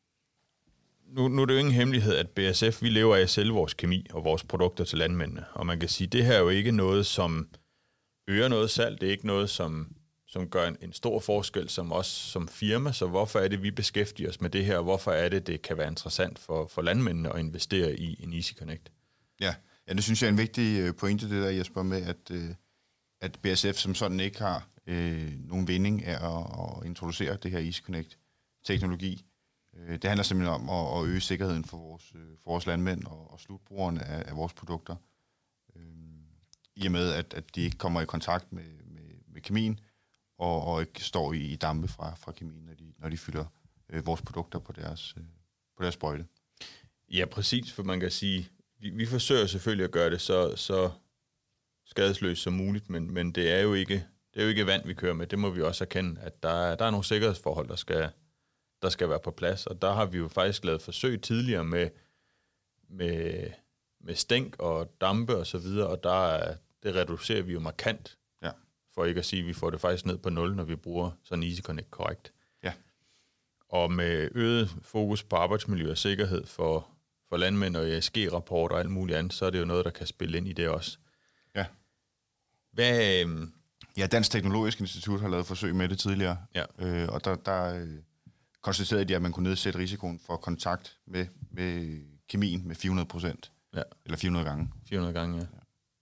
Nu, 1.06 1.28
nu 1.28 1.42
er 1.42 1.46
det 1.46 1.54
jo 1.54 1.58
ingen 1.58 1.74
hemmelighed, 1.74 2.14
at 2.16 2.28
BSF, 2.30 2.82
vi 2.82 2.88
lever 2.88 3.16
af 3.16 3.20
at 3.20 3.30
sælge 3.30 3.52
vores 3.52 3.74
kemi 3.74 4.06
og 4.10 4.24
vores 4.24 4.44
produkter 4.44 4.84
til 4.84 4.98
landmændene. 4.98 5.44
Og 5.52 5.66
man 5.66 5.80
kan 5.80 5.88
sige, 5.88 6.08
det 6.08 6.24
her 6.24 6.34
er 6.34 6.40
jo 6.40 6.48
ikke 6.48 6.72
noget, 6.72 7.06
som 7.06 7.48
øger 8.30 8.48
noget 8.48 8.70
salg. 8.70 9.00
Det 9.00 9.06
er 9.06 9.10
ikke 9.10 9.26
noget, 9.26 9.50
som, 9.50 9.96
som 10.26 10.48
gør 10.48 10.68
en, 10.68 10.76
en 10.80 10.92
stor 10.92 11.20
forskel 11.20 11.68
som 11.68 11.92
os 11.92 12.06
som 12.06 12.48
firma. 12.48 12.92
Så 12.92 13.06
hvorfor 13.06 13.38
er 13.38 13.48
det, 13.48 13.62
vi 13.62 13.70
beskæftiger 13.70 14.28
os 14.28 14.40
med 14.40 14.50
det 14.50 14.64
her? 14.64 14.80
Hvorfor 14.80 15.12
er 15.12 15.28
det, 15.28 15.46
det 15.46 15.62
kan 15.62 15.76
være 15.76 15.88
interessant 15.88 16.38
for, 16.38 16.66
for 16.66 16.82
landmændene 16.82 17.32
at 17.32 17.40
investere 17.40 17.96
i 17.96 18.22
en 18.22 18.32
Easy 18.32 18.52
Connect? 18.54 18.92
Ja, 19.40 19.54
ja 19.88 19.92
det 19.92 20.04
synes 20.04 20.22
jeg 20.22 20.28
er 20.28 20.32
en 20.32 20.38
vigtig 20.38 20.80
øh, 20.80 20.94
pointe, 20.94 21.30
det 21.30 21.42
der 21.42 21.50
Jesper, 21.50 21.82
med, 21.82 22.02
at, 22.02 22.30
øh, 22.30 22.50
at 23.20 23.38
BSF 23.42 23.74
som 23.74 23.94
sådan 23.94 24.20
ikke 24.20 24.38
har 24.38 24.68
øh, 24.86 25.32
nogen 25.48 25.68
vinding 25.68 26.04
af 26.04 26.38
at, 26.38 26.46
at 26.60 26.86
introducere 26.86 27.36
det 27.36 27.50
her 27.50 27.58
Easy 27.58 27.82
Connect-teknologi. 27.82 29.24
Øh, 29.76 29.92
det 29.92 30.04
handler 30.04 30.24
simpelthen 30.24 30.54
om 30.54 30.70
at, 30.70 31.00
at 31.02 31.08
øge 31.08 31.20
sikkerheden 31.20 31.64
for 31.64 31.76
vores, 31.76 32.04
for 32.42 32.50
vores 32.50 32.66
landmænd 32.66 33.04
og, 33.04 33.32
og 33.32 33.40
slutbrugerne 33.40 34.04
af, 34.04 34.24
af 34.26 34.36
vores 34.36 34.52
produkter 34.52 34.96
i 36.76 36.86
og 36.86 36.92
med, 36.92 37.12
at, 37.12 37.34
at 37.34 37.54
de 37.54 37.62
ikke 37.62 37.78
kommer 37.78 38.00
i 38.00 38.04
kontakt 38.04 38.52
med, 38.52 38.64
med, 38.84 39.10
med 39.32 39.40
kemien, 39.40 39.80
og, 40.38 40.64
og 40.64 40.80
ikke 40.80 41.04
står 41.04 41.32
i, 41.32 41.38
i 41.38 41.56
dampe 41.56 41.88
fra, 41.88 42.14
fra 42.14 42.32
kemien, 42.32 42.64
når 42.64 42.74
de, 42.74 42.92
når 42.98 43.08
de 43.08 43.18
fylder 43.18 43.44
øh, 43.88 44.06
vores 44.06 44.22
produkter 44.22 44.58
på 44.58 44.72
deres, 44.72 45.14
øh, 45.16 45.24
på 45.76 45.82
deres 45.82 45.94
sprøjte. 45.94 46.26
Ja, 47.08 47.24
præcis, 47.24 47.72
for 47.72 47.82
man 47.82 48.00
kan 48.00 48.10
sige, 48.10 48.48
vi, 48.78 48.90
vi 48.90 49.06
forsøger 49.06 49.46
selvfølgelig 49.46 49.84
at 49.84 49.90
gøre 49.90 50.10
det 50.10 50.20
så, 50.20 50.56
så 50.56 50.90
skadesløst 51.86 52.42
som 52.42 52.52
muligt, 52.52 52.90
men, 52.90 53.14
men 53.14 53.32
det 53.32 53.50
er 53.50 53.60
jo 53.60 53.74
ikke 53.74 54.06
det 54.34 54.40
er 54.40 54.44
jo 54.44 54.48
ikke 54.48 54.66
vand, 54.66 54.86
vi 54.86 54.94
kører 54.94 55.14
med. 55.14 55.26
Det 55.26 55.38
må 55.38 55.50
vi 55.50 55.62
også 55.62 55.84
erkende, 55.84 56.20
at 56.20 56.42
der 56.42 56.48
er, 56.48 56.74
der 56.74 56.84
er 56.84 56.90
nogle 56.90 57.04
sikkerhedsforhold, 57.04 57.68
der 57.68 57.76
skal, 57.76 58.10
der 58.82 58.88
skal 58.88 59.08
være 59.08 59.20
på 59.20 59.30
plads. 59.30 59.66
Og 59.66 59.82
der 59.82 59.92
har 59.92 60.06
vi 60.06 60.18
jo 60.18 60.28
faktisk 60.28 60.64
lavet 60.64 60.82
forsøg 60.82 61.22
tidligere 61.22 61.64
med, 61.64 61.90
med, 62.88 63.46
med 64.00 64.14
stænk 64.14 64.56
og 64.58 65.00
dampe 65.00 65.36
og 65.36 65.46
så 65.46 65.58
videre, 65.58 65.88
og 65.88 66.02
der 66.02 66.26
er, 66.26 66.56
det 66.82 66.94
reducerer 66.94 67.42
vi 67.42 67.52
jo 67.52 67.60
markant. 67.60 68.18
Ja. 68.42 68.50
For 68.94 69.04
ikke 69.04 69.18
at 69.18 69.24
sige, 69.24 69.40
at 69.40 69.46
vi 69.46 69.52
får 69.52 69.70
det 69.70 69.80
faktisk 69.80 70.06
ned 70.06 70.18
på 70.18 70.30
0, 70.30 70.56
når 70.56 70.64
vi 70.64 70.76
bruger 70.76 71.10
sådan 71.22 71.44
Easy 71.44 71.60
Connect 71.60 71.90
korrekt. 71.90 72.32
Ja. 72.62 72.72
Og 73.68 73.92
med 73.92 74.28
øget 74.34 74.76
fokus 74.82 75.22
på 75.22 75.36
arbejdsmiljø 75.36 75.90
og 75.90 75.98
sikkerhed 75.98 76.46
for, 76.46 76.88
for 77.28 77.36
landmænd 77.36 77.76
og 77.76 77.88
ESG-rapporter 77.88 78.74
og 78.74 78.80
alt 78.80 78.90
muligt 78.90 79.18
andet, 79.18 79.32
så 79.32 79.46
er 79.46 79.50
det 79.50 79.60
jo 79.60 79.64
noget, 79.64 79.84
der 79.84 79.90
kan 79.90 80.06
spille 80.06 80.38
ind 80.38 80.48
i 80.48 80.52
det 80.52 80.68
også. 80.68 80.98
Ja. 81.54 81.66
Hvad, 82.72 83.26
ja, 83.96 84.06
Dansk 84.06 84.30
Teknologisk 84.30 84.80
Institut 84.80 85.20
har 85.20 85.28
lavet 85.28 85.46
forsøg 85.46 85.74
med 85.74 85.88
det 85.88 85.98
tidligere, 85.98 86.36
ja. 86.54 86.64
øh, 86.78 87.08
og 87.08 87.24
der, 87.24 87.34
der 87.34 87.74
øh, 87.74 87.98
konstaterede 88.62 89.04
de, 89.04 89.16
at 89.16 89.22
man 89.22 89.32
kunne 89.32 89.48
nedsætte 89.48 89.78
risikoen 89.78 90.20
for 90.26 90.36
kontakt 90.36 90.98
med, 91.06 91.26
med 91.50 92.00
kemien 92.28 92.68
med 92.68 92.76
400 92.76 93.08
procent. 93.08 93.52
Ja. 93.74 93.82
Eller 94.04 94.16
400 94.18 94.44
gange. 94.44 94.70
400 94.88 95.14
gange, 95.14 95.38
ja. 95.38 95.46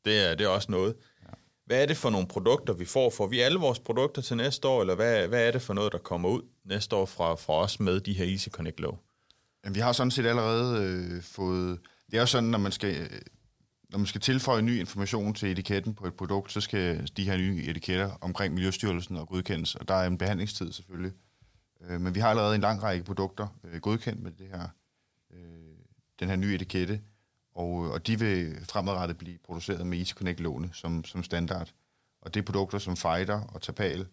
Det 0.05 0.31
er, 0.31 0.35
det 0.35 0.45
er 0.45 0.49
også 0.49 0.71
noget. 0.71 0.95
Ja. 1.23 1.33
Hvad 1.67 1.83
er 1.83 1.87
det 1.87 1.97
for 1.97 2.11
nogle 2.11 2.27
produkter, 2.27 2.73
vi 2.73 2.85
får? 2.85 3.11
Får 3.11 3.27
vi 3.27 3.41
alle 3.41 3.59
vores 3.59 3.79
produkter 3.79 4.23
til 4.23 4.37
næste 4.37 4.69
år, 4.69 4.81
eller 4.81 4.95
hvad, 4.95 5.29
hvad 5.29 5.47
er 5.47 5.51
det 5.51 5.63
for 5.63 5.75
noget, 5.75 5.93
der 5.93 5.99
kommer 5.99 6.29
ud 6.29 6.43
næste 6.65 6.97
år 6.97 7.07
fra, 7.07 7.35
fra 7.35 7.53
os 7.53 7.81
med 7.81 8.01
de 8.01 8.13
her 8.13 8.25
Easy 8.25 8.49
Connect 8.49 8.81
Low? 8.81 8.97
Jamen, 9.65 9.75
vi 9.75 9.81
har 9.81 9.93
sådan 9.93 10.11
set 10.11 10.27
allerede 10.27 10.83
øh, 10.83 11.23
fået... 11.23 11.79
Det 12.11 12.17
er 12.17 12.21
jo 12.21 12.27
sådan, 12.27 12.49
når 12.49 12.59
man 12.59 12.73
skal 12.73 13.11
når 13.91 13.99
man 13.99 14.07
skal 14.07 14.21
tilføje 14.21 14.63
ny 14.63 14.81
information 14.81 15.35
til 15.35 15.51
etiketten 15.51 15.95
på 15.95 16.07
et 16.07 16.15
produkt, 16.15 16.53
så 16.53 16.61
skal 16.61 17.11
de 17.17 17.25
her 17.25 17.37
nye 17.37 17.65
etiketter 17.67 18.11
omkring 18.21 18.55
Miljøstyrelsen 18.55 19.17
og 19.17 19.29
godkendes, 19.29 19.75
og 19.75 19.89
der 19.89 19.95
er 19.95 20.07
en 20.07 20.19
behandlingstid 20.19 20.73
selvfølgelig. 20.73 21.13
Øh, 21.81 22.01
men 22.01 22.15
vi 22.15 22.21
har 22.21 22.31
allerede 22.31 22.55
en 22.55 22.61
lang 22.61 22.83
række 22.83 23.05
produkter 23.05 23.47
øh, 23.65 23.81
godkendt 23.81 24.23
med 24.23 24.33
det 24.33 24.47
her, 24.47 24.69
øh, 25.31 25.77
den 26.21 26.29
her 26.29 26.37
nye 26.37 26.55
etikette, 26.55 27.01
og, 27.59 27.91
og 27.91 28.07
de 28.07 28.19
vil 28.19 28.65
fremadrettet 28.65 29.19
blive 29.19 29.39
produceret 29.39 29.87
med 29.87 29.99
Easy 29.99 30.13
Connect 30.13 30.41
låne 30.41 30.71
som, 30.73 31.05
som 31.05 31.23
standard. 31.23 31.73
Og 32.21 32.35
det 32.35 32.41
er 32.41 32.45
produkter 32.45 32.79
som 32.79 32.97
Fighter 32.97 33.41
og 33.41 33.63
Tapal 33.63 34.07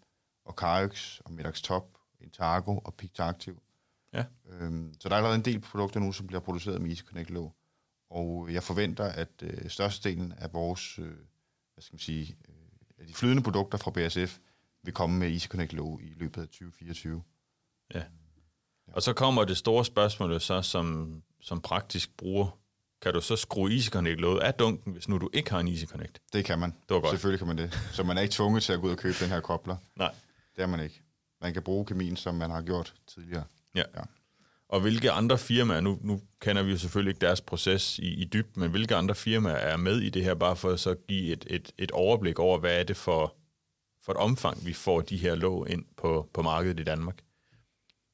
og 0.45 0.53
Carix 0.53 1.19
og 1.19 1.31
Medax 1.31 1.61
Top, 1.61 1.97
Intargo 2.19 2.77
og 2.77 2.93
Pictactiv. 2.93 3.61
Ja. 4.13 4.23
Øhm, 4.49 4.93
så 4.99 5.09
der 5.09 5.15
er 5.15 5.17
allerede 5.17 5.35
en 5.35 5.45
del 5.45 5.59
produkter 5.59 5.99
nu, 5.99 6.11
som 6.11 6.27
bliver 6.27 6.39
produceret 6.39 6.81
med 6.81 6.89
Easy 6.89 7.03
Connect 7.03 7.29
låne. 7.29 7.51
Og 8.09 8.53
jeg 8.53 8.63
forventer, 8.63 9.05
at 9.05 9.29
øh, 9.41 9.69
størstedelen 9.69 10.33
af 10.37 10.53
vores, 10.53 10.99
øh, 10.99 11.05
hvad 11.73 11.81
skal 11.81 11.93
man 11.93 11.99
sige, 11.99 12.37
øh, 12.49 12.55
af 12.97 13.07
de 13.07 13.13
flydende 13.13 13.43
produkter 13.43 13.77
fra 13.77 13.91
BSF 13.91 14.39
vil 14.83 14.93
komme 14.93 15.19
med 15.19 15.31
EasyConnect 15.31 15.73
Low 15.73 15.99
i 15.99 16.13
løbet 16.17 16.41
af 16.41 16.47
2024. 16.47 17.23
Ja. 17.93 18.03
Og 18.87 19.01
så 19.01 19.13
kommer 19.13 19.43
det 19.43 19.57
store 19.57 19.85
spørgsmål 19.85 20.41
så 20.41 20.61
som, 20.61 21.21
som 21.41 21.61
praktisk 21.61 22.17
bruger. 22.17 22.64
Kan 23.05 23.13
du 23.13 23.21
så 23.21 23.35
skrue 23.35 23.73
EasyConnect 23.73 24.19
Low 24.19 24.37
af 24.37 24.53
dunken, 24.53 24.93
hvis 24.93 25.09
nu 25.09 25.17
du 25.17 25.29
ikke 25.33 25.51
har 25.51 25.59
en 25.59 25.67
EasyConnect? 25.67 26.21
Det 26.33 26.45
kan 26.45 26.59
man. 26.59 26.69
Det 26.69 26.95
var 26.95 26.99
godt. 26.99 27.11
Selvfølgelig 27.11 27.39
kan 27.39 27.47
man 27.47 27.57
det. 27.57 27.79
Så 27.91 28.03
man 28.03 28.17
er 28.17 28.21
ikke 28.21 28.33
tvunget 28.33 28.63
til 28.63 28.73
at 28.73 28.81
gå 28.81 28.87
ud 28.87 28.91
og 28.91 28.97
købe 28.97 29.15
den 29.19 29.29
her 29.29 29.39
kobler. 29.39 29.75
Nej. 29.95 30.13
Det 30.55 30.61
er 30.61 30.67
man 30.67 30.79
ikke. 30.79 31.01
Man 31.41 31.53
kan 31.53 31.61
bruge 31.61 31.85
kemien, 31.85 32.15
som 32.15 32.35
man 32.35 32.49
har 32.49 32.61
gjort 32.61 32.93
tidligere. 33.07 33.43
Ja. 33.75 33.83
ja. 33.95 34.01
Og 34.69 34.81
hvilke 34.81 35.11
andre 35.11 35.37
firmaer, 35.37 35.81
nu, 35.81 35.99
nu 36.01 36.21
kender 36.39 36.63
vi 36.63 36.71
jo 36.71 36.77
selvfølgelig 36.77 37.11
ikke 37.11 37.25
deres 37.25 37.41
proces 37.41 37.99
i, 37.99 38.13
i 38.13 38.25
dyb, 38.25 38.57
men 38.57 38.71
hvilke 38.71 38.95
andre 38.95 39.15
firmaer 39.15 39.55
er 39.55 39.77
med 39.77 39.99
i 40.01 40.09
det 40.09 40.23
her, 40.23 40.33
bare 40.33 40.55
for 40.55 40.69
at 40.69 40.79
så 40.79 40.95
give 41.07 41.33
et, 41.33 41.45
et, 41.49 41.71
et 41.77 41.91
overblik 41.91 42.39
over, 42.39 42.59
hvad 42.59 42.79
er 42.79 42.83
det 42.83 42.97
for, 42.97 43.35
for 44.03 44.11
et 44.11 44.17
omfang, 44.17 44.65
vi 44.65 44.73
får 44.73 45.01
de 45.01 45.17
her 45.17 45.35
låg 45.35 45.69
ind 45.69 45.85
på, 45.97 46.29
på 46.33 46.41
markedet 46.41 46.79
i 46.79 46.83
Danmark? 46.83 47.17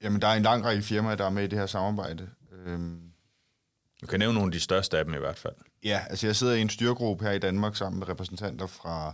Jamen, 0.04 0.22
der 0.22 0.28
er 0.28 0.36
en 0.36 0.44
lang 0.44 0.66
række 0.66 0.84
firmaer, 0.84 1.16
der 1.16 1.26
er 1.26 1.30
med 1.30 1.44
i 1.44 1.48
det 1.48 1.60
her 1.60 1.66
samarbejde. 1.66 2.30
Øhm 2.66 3.11
du 4.02 4.08
kan 4.08 4.20
nævne 4.20 4.34
nogle 4.34 4.48
af 4.48 4.52
de 4.52 4.60
største 4.60 4.98
af 4.98 5.06
dem 5.06 5.14
i 5.14 5.18
hvert 5.18 5.38
fald. 5.38 5.56
Ja, 5.84 6.06
altså 6.10 6.28
jeg 6.28 6.36
sidder 6.36 6.54
i 6.54 6.62
en 6.62 6.70
styrgruppe 6.70 7.26
her 7.26 7.32
i 7.32 7.40
Danmark 7.40 7.76
sammen 7.76 8.00
med 8.00 8.10
repræsentanter 8.10 8.68
fra 8.68 9.14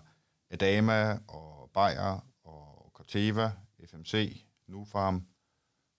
Adama 0.51 1.17
og 1.27 1.69
Bayer 1.73 2.25
og 2.43 2.91
Corteva, 2.93 3.51
FMC, 3.91 4.43
Nufarm, 4.67 5.27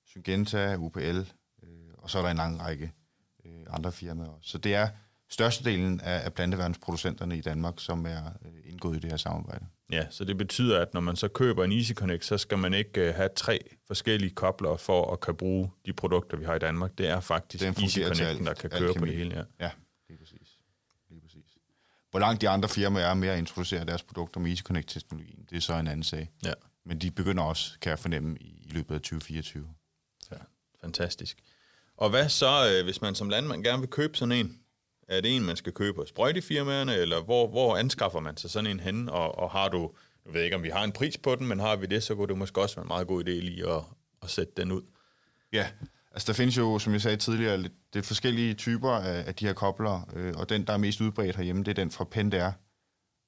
Syngenta, 0.06 0.76
UPL, 0.76 1.18
øh, 1.62 1.92
og 1.98 2.10
så 2.10 2.18
er 2.18 2.22
der 2.22 2.30
en 2.30 2.36
lang 2.36 2.60
række 2.60 2.92
øh, 3.44 3.66
andre 3.70 3.92
firmaer 3.92 4.28
også. 4.28 4.50
Så 4.50 4.58
det 4.58 4.74
er 4.74 4.88
størstedelen 5.30 6.00
af, 6.00 6.24
af 6.24 6.34
planteværnsproducenterne 6.34 7.38
i 7.38 7.40
Danmark, 7.40 7.74
som 7.78 8.06
er 8.06 8.24
øh, 8.44 8.52
indgået 8.64 8.96
i 8.96 9.00
det 9.00 9.10
her 9.10 9.16
samarbejde. 9.16 9.66
Ja, 9.92 10.06
så 10.10 10.24
det 10.24 10.38
betyder, 10.38 10.80
at 10.80 10.94
når 10.94 11.00
man 11.00 11.16
så 11.16 11.28
køber 11.28 11.64
en 11.64 11.72
EasyConnect, 11.72 12.24
så 12.24 12.38
skal 12.38 12.58
man 12.58 12.74
ikke 12.74 13.08
øh, 13.08 13.14
have 13.14 13.28
tre 13.36 13.58
forskellige 13.86 14.30
kobler 14.30 14.76
for 14.76 15.12
at 15.12 15.20
kan 15.20 15.36
bruge 15.36 15.70
de 15.86 15.92
produkter, 15.92 16.36
vi 16.36 16.44
har 16.44 16.54
i 16.54 16.58
Danmark. 16.58 16.98
Det 16.98 17.08
er 17.08 17.20
faktisk 17.20 17.64
EasyConnecten, 17.64 18.46
der 18.46 18.54
kan 18.54 18.70
køre 18.70 18.94
på 18.94 19.04
det 19.04 19.14
hele. 19.16 19.36
Ja, 19.36 19.66
ja 19.66 19.70
lige 20.08 20.18
præcis. 20.18 20.60
lige 21.10 21.20
præcis. 21.20 21.56
Hvor 22.10 22.20
langt 22.20 22.40
de 22.40 22.48
andre 22.48 22.68
firmaer 22.68 23.06
er 23.06 23.14
med 23.14 23.28
at 23.28 23.38
introducere 23.38 23.84
deres 23.84 24.02
produkter 24.02 24.40
med 24.40 24.50
EasyConnect-teknologien, 24.50 25.46
det 25.50 25.56
er 25.56 25.60
så 25.60 25.74
en 25.74 25.86
anden 25.86 26.02
sag. 26.02 26.30
Ja. 26.44 26.52
Men 26.84 26.98
de 26.98 27.10
begynder 27.10 27.42
også, 27.42 27.78
kan 27.80 27.90
jeg 27.90 27.98
fornemme, 27.98 28.36
i, 28.40 28.70
løbet 28.70 28.94
af 28.94 29.00
2024. 29.00 29.68
Fantastisk. 30.80 31.38
Og 31.96 32.10
hvad 32.10 32.28
så, 32.28 32.70
øh, 32.70 32.84
hvis 32.84 33.00
man 33.00 33.14
som 33.14 33.28
landmand 33.28 33.64
gerne 33.64 33.80
vil 33.80 33.88
købe 33.88 34.16
sådan 34.16 34.32
en? 34.32 34.58
Er 35.08 35.20
det 35.20 35.36
en, 35.36 35.44
man 35.44 35.56
skal 35.56 35.72
købe 35.72 36.00
hos 36.00 36.08
sprøjtefirmaerne, 36.08 36.94
eller 36.94 37.22
hvor, 37.22 37.48
hvor 37.48 37.76
anskaffer 37.76 38.20
man 38.20 38.36
sig 38.36 38.50
sådan 38.50 38.70
en 38.70 38.80
hen? 38.80 39.08
Og, 39.08 39.38
og 39.38 39.50
har 39.50 39.68
du, 39.68 39.92
jeg 40.26 40.34
ved 40.34 40.42
ikke, 40.42 40.56
om 40.56 40.62
vi 40.62 40.68
har 40.68 40.84
en 40.84 40.92
pris 40.92 41.18
på 41.18 41.34
den, 41.34 41.46
men 41.46 41.60
har 41.60 41.76
vi 41.76 41.86
det, 41.86 42.02
så 42.02 42.14
kunne 42.14 42.28
det 42.28 42.38
måske 42.38 42.60
også 42.60 42.76
være 42.76 42.84
en 42.84 42.88
meget 42.88 43.06
god 43.06 43.24
idé 43.24 43.30
lige 43.30 43.70
at, 43.70 43.82
at 44.22 44.30
sætte 44.30 44.52
den 44.56 44.72
ud. 44.72 44.82
Ja, 45.52 45.70
altså 46.12 46.26
der 46.26 46.32
findes 46.32 46.56
jo, 46.56 46.78
som 46.78 46.92
jeg 46.92 47.00
sagde 47.00 47.16
tidligere, 47.16 47.58
lidt, 47.58 47.72
det 47.94 48.04
forskellige 48.04 48.54
typer 48.54 48.90
af, 48.90 49.24
af 49.26 49.34
de 49.34 49.46
her 49.46 49.52
kobler, 49.52 50.10
øh, 50.16 50.34
og 50.36 50.48
den, 50.48 50.66
der 50.66 50.72
er 50.72 50.76
mest 50.76 51.00
udbredt 51.00 51.36
herhjemme, 51.36 51.62
det 51.62 51.70
er 51.70 51.74
den 51.74 51.90
fra 51.90 52.04
Pentair, 52.04 52.50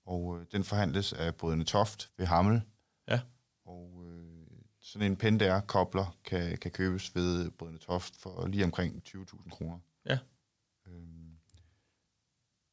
og 0.07 0.39
øh, 0.41 0.47
den 0.53 0.65
forhandles 0.65 1.13
af 1.13 1.35
Brødrene 1.35 1.65
Toft 1.65 2.11
ved 2.19 2.27
Hammel. 2.27 2.63
Ja. 3.09 3.21
Og 3.67 4.05
sådan 4.81 5.11
en 5.13 5.17
Pentair-kobler 5.17 6.17
kan, 6.25 6.59
kan 6.59 6.71
købes 6.71 7.15
ved 7.15 7.51
Brødrene 7.51 7.79
Toft 7.79 8.15
for 8.19 8.47
lige 8.47 8.65
omkring 8.65 9.03
20.000 9.09 9.51
kroner. 9.51 9.79
Ja. 10.07 10.19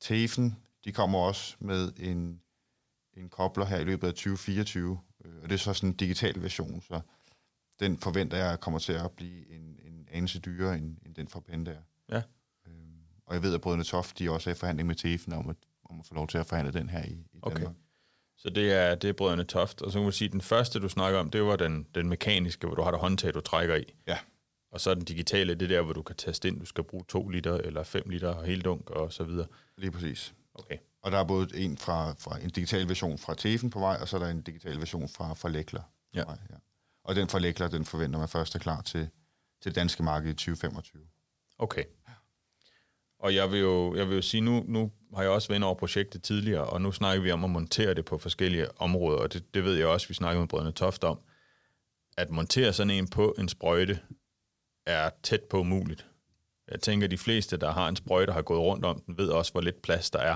Tefen, 0.08 0.58
de 0.86 0.92
kommer 0.92 1.20
også 1.20 1.56
med 1.60 1.92
en, 2.00 2.42
en 3.14 3.30
kobler 3.30 3.66
her 3.66 3.78
i 3.78 3.84
løbet 3.84 4.08
af 4.08 4.14
2024, 4.14 5.00
øh, 5.26 5.32
og 5.44 5.50
det 5.50 5.56
er 5.56 5.60
så 5.60 5.74
sådan 5.74 5.90
en 5.90 5.96
digital 5.96 6.42
version, 6.42 6.82
så 6.82 7.00
den 7.80 7.98
forventer 7.98 8.38
jeg 8.38 8.60
kommer 8.60 8.80
til 8.80 8.94
at 8.94 9.12
blive 9.12 9.52
en, 9.52 9.80
en 9.84 10.08
anelse 10.12 10.40
dyrere 10.40 10.78
end, 10.78 10.98
end 11.06 11.16
den 11.16 11.28
fra 11.28 11.40
Pentair. 11.40 11.76
Ja. 12.12 12.22
Øhm, 12.68 13.00
og 13.26 13.34
jeg 13.34 13.44
ved, 13.44 13.54
at 13.54 13.62
Brødrene 13.62 13.84
Toft, 13.84 14.20
de 14.20 14.32
også 14.32 14.50
er 14.50 14.54
i 14.54 14.58
forhandling 14.58 14.88
med 14.88 14.96
Tefen 14.96 15.34
om 15.34 15.50
at, 15.50 15.56
om 15.84 16.00
at 16.00 16.06
få 16.06 16.14
lov 16.14 16.28
til 16.28 16.38
at 16.38 16.46
forhandle 16.46 16.74
den 16.74 16.90
her 16.90 17.04
i, 17.04 17.12
i 17.34 17.40
okay. 17.42 17.56
Danmark. 17.56 17.76
Så 18.38 18.50
det 18.50 18.74
er, 18.74 18.96
det 18.96 19.10
er 19.10 19.14
brødrene 19.14 19.44
Toft. 19.44 19.82
Og 19.82 19.92
så 19.92 20.00
kan 20.00 20.04
man 20.04 20.12
sige, 20.12 20.26
at 20.26 20.32
den 20.32 20.42
første, 20.42 20.80
du 20.80 20.90
snakker 20.90 21.20
om, 21.20 21.30
det 21.30 21.44
var 21.44 21.56
den, 21.56 21.88
den 21.96 22.10
mekaniske, 22.10 22.68
hvor 22.68 22.76
du 22.76 22.82
har 22.82 22.92
det 22.92 23.00
håndtag, 23.00 23.34
du 23.34 23.42
trækker 23.42 23.76
i. 23.76 23.94
Ja. 24.08 24.18
Og 24.78 24.82
så 24.82 24.94
den 24.94 25.04
digitale, 25.04 25.56
det 25.56 25.70
der, 25.70 25.82
hvor 25.82 25.94
du 25.94 26.02
kan 26.02 26.16
taste 26.16 26.48
ind, 26.48 26.60
du 26.60 26.66
skal 26.66 26.84
bruge 26.84 27.04
2 27.08 27.28
liter 27.28 27.54
eller 27.54 27.84
5 27.84 28.10
liter 28.10 28.30
og 28.30 28.46
helt 28.46 28.66
dunk 28.66 28.90
og 28.90 29.14
så 29.14 29.24
videre. 29.24 29.48
Lige 29.78 29.92
præcis. 29.92 30.34
Okay. 30.54 30.78
Og 31.02 31.12
der 31.12 31.18
er 31.18 31.24
både 31.24 31.58
en, 31.58 31.78
fra, 31.78 32.16
fra 32.20 32.40
en 32.40 32.50
digital 32.50 32.90
version 32.90 33.18
fra 33.18 33.36
Tefen 33.36 33.70
på 33.70 33.80
vej, 33.80 33.98
og 34.02 34.08
så 34.08 34.18
er 34.18 34.22
der 34.22 34.30
en 34.30 34.42
digital 34.42 34.80
version 34.80 35.10
fra, 35.10 35.34
fra 35.34 35.50
Lækler 35.50 35.82
ja. 36.14 36.24
vej. 36.24 36.38
Ja. 36.50 36.56
Og 37.04 37.16
den 37.16 37.30
fra 37.30 37.40
Lækler, 37.40 37.68
den 37.68 37.86
forventer 37.86 38.20
man 38.20 38.30
først 38.30 38.56
er 38.56 38.60
klar 38.60 38.82
til, 38.82 39.10
til 39.62 39.76
danske 39.76 40.04
marked 40.04 40.30
i 40.30 40.34
2025. 40.34 41.02
Okay. 41.58 41.84
Og 43.20 43.36
jeg 43.36 43.52
vil 43.52 43.60
jo, 43.60 43.96
jeg 43.96 44.08
vil 44.08 44.16
jo 44.16 44.22
sige, 44.22 44.42
nu, 44.42 44.64
nu 44.68 44.92
har 45.16 45.22
jeg 45.22 45.32
også 45.32 45.48
været 45.48 45.64
over 45.64 45.76
projektet 45.76 46.24
tidligere, 46.24 46.66
og 46.66 46.82
nu 46.82 46.92
snakker 46.92 47.24
vi 47.24 47.32
om 47.32 47.44
at 47.44 47.50
montere 47.50 47.94
det 47.94 48.06
på 48.06 48.18
forskellige 48.18 48.82
områder, 48.82 49.20
og 49.20 49.34
det, 49.34 49.54
det 49.54 49.64
ved 49.64 49.76
jeg 49.76 49.88
også, 49.88 50.08
vi 50.08 50.14
snakker 50.14 50.40
med 50.40 50.48
Brødrene 50.48 50.72
Toft 50.72 51.04
om. 51.04 51.20
At 52.18 52.30
montere 52.30 52.74
sådan 52.74 52.92
en 52.92 53.08
på 53.08 53.36
en 53.40 53.50
sprøjte 53.50 54.00
er 54.88 55.10
tæt 55.24 55.44
på 55.44 55.60
umuligt. 55.60 56.06
Jeg 56.72 56.80
tænker, 56.80 57.08
at 57.08 57.12
de 57.12 57.18
fleste, 57.18 57.58
der 57.58 57.72
har 57.72 57.88
en 57.88 57.96
sprøjte, 57.96 58.34
har 58.34 58.42
gået 58.42 58.60
rundt 58.60 58.86
om 58.86 59.02
den, 59.02 59.18
ved 59.18 59.30
også, 59.30 59.52
hvor 59.52 59.62
lidt 59.62 59.82
plads 59.82 60.10
der 60.10 60.20
er 60.20 60.36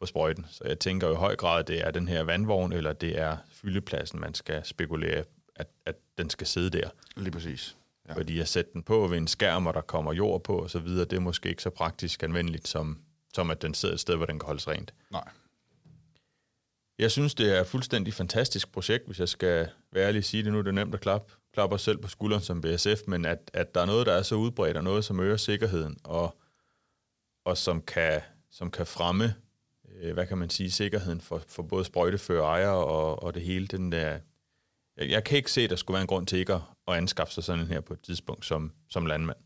på 0.00 0.06
sprøjten. 0.06 0.46
Så 0.50 0.64
jeg 0.64 0.78
tænker 0.78 1.10
i 1.10 1.14
høj 1.14 1.36
grad, 1.36 1.60
at 1.60 1.68
det 1.68 1.86
er 1.86 1.90
den 1.90 2.08
her 2.08 2.22
vandvogn, 2.22 2.72
eller 2.72 2.92
det 2.92 3.18
er 3.18 3.36
fyldepladsen, 3.48 4.20
man 4.20 4.34
skal 4.34 4.64
spekulere, 4.64 5.24
at, 5.56 5.66
at 5.86 5.96
den 6.18 6.30
skal 6.30 6.46
sidde 6.46 6.70
der. 6.78 6.90
Lige 7.16 7.30
præcis. 7.30 7.76
Ja. 8.08 8.14
Fordi 8.14 8.40
at 8.40 8.48
sætte 8.48 8.70
den 8.72 8.82
på 8.82 9.06
ved 9.06 9.18
en 9.18 9.28
skærm, 9.28 9.66
og 9.66 9.74
der 9.74 9.80
kommer 9.80 10.12
jord 10.12 10.44
på 10.44 10.58
og 10.58 10.70
så 10.70 10.78
videre, 10.78 11.04
det 11.04 11.16
er 11.16 11.20
måske 11.20 11.48
ikke 11.48 11.62
så 11.62 11.70
praktisk 11.70 12.22
anvendeligt, 12.22 12.68
som, 12.68 12.98
som 13.34 13.50
at 13.50 13.62
den 13.62 13.74
sidder 13.74 13.94
et 13.94 14.00
sted, 14.00 14.16
hvor 14.16 14.26
den 14.26 14.38
kan 14.38 14.46
holdes 14.46 14.68
rent. 14.68 14.94
Nej. 15.10 15.28
Jeg 16.98 17.10
synes, 17.10 17.34
det 17.34 17.56
er 17.56 17.60
et 17.60 17.66
fuldstændig 17.66 18.14
fantastisk 18.14 18.72
projekt, 18.72 19.06
hvis 19.06 19.20
jeg 19.20 19.28
skal 19.28 19.68
være 19.92 20.06
ærlig 20.08 20.24
sige 20.24 20.42
det 20.42 20.52
nu. 20.52 20.58
Det 20.58 20.68
er 20.68 20.72
nemt 20.72 20.94
at 20.94 21.00
klappe, 21.00 21.32
klapper 21.54 21.74
os 21.74 21.82
selv 21.82 21.98
på 21.98 22.08
skulderen 22.08 22.42
som 22.42 22.60
BSF, 22.60 23.06
men 23.06 23.24
at, 23.24 23.50
at 23.54 23.74
der 23.74 23.80
er 23.80 23.86
noget, 23.86 24.06
der 24.06 24.12
er 24.12 24.22
så 24.22 24.34
udbredt, 24.34 24.76
og 24.76 24.84
noget, 24.84 25.04
som 25.04 25.20
øger 25.20 25.36
sikkerheden, 25.36 25.96
og, 26.04 26.36
og 27.44 27.58
som, 27.58 27.82
kan, 27.82 28.20
som 28.50 28.70
kan 28.70 28.86
fremme, 28.86 29.34
øh, 29.94 30.12
hvad 30.12 30.26
kan 30.26 30.38
man 30.38 30.50
sige, 30.50 30.70
sikkerheden 30.70 31.20
for, 31.20 31.42
for 31.48 31.62
både 31.62 31.84
sprøjtefører, 31.84 32.44
ejere 32.44 32.84
og, 32.84 33.22
og 33.22 33.34
det 33.34 33.42
hele. 33.42 33.66
Den 33.66 33.92
der, 33.92 34.18
jeg, 34.96 35.10
jeg 35.10 35.24
kan 35.24 35.36
ikke 35.36 35.52
se, 35.52 35.60
at 35.60 35.70
der 35.70 35.76
skulle 35.76 35.94
være 35.94 36.02
en 36.02 36.06
grund 36.08 36.26
til 36.26 36.38
ikke 36.38 36.54
at, 36.54 36.60
at 36.88 36.94
anskaffe 36.94 37.34
sig 37.34 37.44
sådan 37.44 37.64
en 37.64 37.70
her 37.70 37.80
på 37.80 37.94
et 37.94 38.00
tidspunkt 38.00 38.46
som, 38.46 38.72
som 38.88 39.06
landmand. 39.06 39.38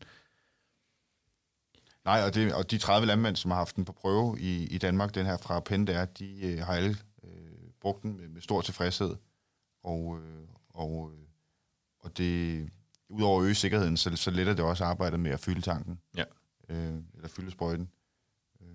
Nej, 2.05 2.23
og, 2.25 2.35
det, 2.35 2.53
og 2.53 2.71
de 2.71 2.77
30 2.77 3.07
landmænd, 3.07 3.35
som 3.35 3.51
har 3.51 3.57
haft 3.57 3.75
den 3.75 3.85
på 3.85 3.91
prøve 3.91 4.39
i, 4.39 4.67
i 4.67 4.77
Danmark, 4.77 5.15
den 5.15 5.25
her 5.25 5.37
fra 5.37 5.59
Pender, 5.59 6.05
de 6.05 6.45
øh, 6.45 6.59
har 6.59 6.73
alle 6.73 6.97
øh, 7.23 7.29
brugt 7.81 8.03
den 8.03 8.17
med, 8.17 8.27
med 8.27 8.41
stor 8.41 8.61
tilfredshed. 8.61 9.15
Og, 9.83 10.19
øh, 10.19 10.47
og, 10.69 11.11
øh, 11.13 11.28
og 11.99 12.17
det, 12.17 12.69
udover 13.09 13.41
at 13.41 13.45
øge 13.45 13.55
sikkerheden, 13.55 13.97
så, 13.97 14.15
så 14.15 14.31
letter 14.31 14.53
det 14.53 14.65
også 14.65 14.83
arbejdet 14.85 15.19
med 15.19 15.31
at 15.31 15.39
fylde 15.39 15.61
tanken. 15.61 16.01
Ja. 16.17 16.23
Øh, 16.69 16.97
eller 17.15 17.27
fylde 17.27 17.51
sprøjten. 17.51 17.91
Øh, 18.61 18.67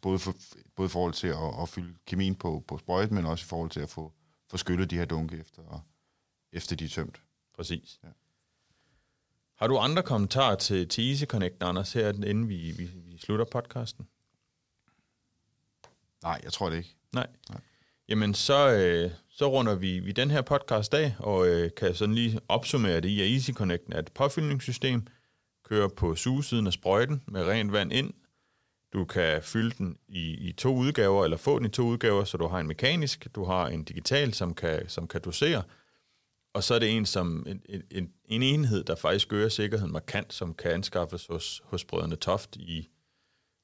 både, 0.00 0.18
for, 0.18 0.34
både 0.76 0.86
i 0.86 0.90
forhold 0.90 1.12
til 1.12 1.28
at, 1.28 1.62
at 1.62 1.68
fylde 1.68 1.94
kemien 2.06 2.34
på, 2.34 2.64
på 2.68 2.78
sprøjten, 2.78 3.14
men 3.14 3.26
også 3.26 3.44
i 3.44 3.48
forhold 3.48 3.70
til 3.70 3.80
at 3.80 3.90
få, 3.90 4.12
få 4.50 4.56
skyllet 4.56 4.90
de 4.90 4.96
her 4.96 5.04
dunke 5.04 5.36
efter, 5.36 5.86
efter 6.52 6.76
de 6.76 6.84
er 6.84 6.88
tømt. 6.88 7.22
Præcis. 7.54 8.00
Ja. 8.04 8.08
Har 9.54 9.66
du 9.66 9.78
andre 9.78 10.02
kommentarer 10.02 10.56
til, 10.56 10.88
til 10.88 11.10
Easy 11.10 11.24
Connect, 11.24 11.62
Anders, 11.62 11.92
her, 11.92 12.08
inden 12.08 12.48
vi, 12.48 12.70
vi, 12.70 12.84
vi 12.84 13.18
slutter 13.18 13.44
podcasten? 13.44 14.08
Nej, 16.22 16.40
jeg 16.44 16.52
tror 16.52 16.70
det 16.70 16.76
ikke. 16.76 16.96
Nej. 17.12 17.26
Nej. 17.50 17.60
Jamen, 18.08 18.34
så, 18.34 18.70
øh, 18.72 19.10
så 19.36 19.46
runder 19.46 19.74
vi, 19.74 19.98
vi 19.98 20.12
den 20.12 20.30
her 20.30 20.42
podcast 20.42 20.94
af, 20.94 21.14
og 21.18 21.48
øh, 21.48 21.70
kan 21.76 21.94
sådan 21.94 22.14
lige 22.14 22.40
opsummere 22.48 23.00
det 23.00 23.08
i, 23.08 23.20
at 23.20 23.30
Easy 23.30 23.50
Connect 23.50 23.82
er 23.92 23.98
et 23.98 24.12
påfyldningssystem, 24.12 25.06
kører 25.64 25.88
på 25.88 26.14
sugesiden 26.14 26.66
af 26.66 26.72
sprøjten 26.72 27.22
med 27.28 27.44
rent 27.44 27.72
vand 27.72 27.92
ind. 27.92 28.14
Du 28.92 29.04
kan 29.04 29.42
fylde 29.42 29.70
den 29.78 29.98
i, 30.08 30.48
i 30.48 30.52
to 30.52 30.76
udgaver, 30.76 31.24
eller 31.24 31.36
få 31.36 31.58
den 31.58 31.66
i 31.66 31.68
to 31.68 31.82
udgaver, 31.82 32.24
så 32.24 32.36
du 32.36 32.46
har 32.46 32.60
en 32.60 32.66
mekanisk, 32.66 33.26
du 33.34 33.44
har 33.44 33.66
en 33.68 33.84
digital, 33.84 34.34
som 34.34 34.54
kan, 34.54 34.88
som 34.88 35.08
kan 35.08 35.20
dosere, 35.20 35.62
og 36.54 36.64
så 36.64 36.74
er 36.74 36.78
det 36.78 36.96
en 36.96 37.06
som 37.06 37.46
en, 37.48 37.62
en, 37.90 38.12
en 38.24 38.42
enhed, 38.42 38.84
der 38.84 38.96
faktisk 38.96 39.32
øger 39.32 39.48
sikkerheden 39.48 39.92
markant, 39.92 40.32
som 40.32 40.54
kan 40.54 40.70
anskaffes 40.70 41.26
hos, 41.26 41.62
hos 41.64 41.84
brødrene 41.84 42.16
Toft 42.16 42.56
i, 42.56 42.88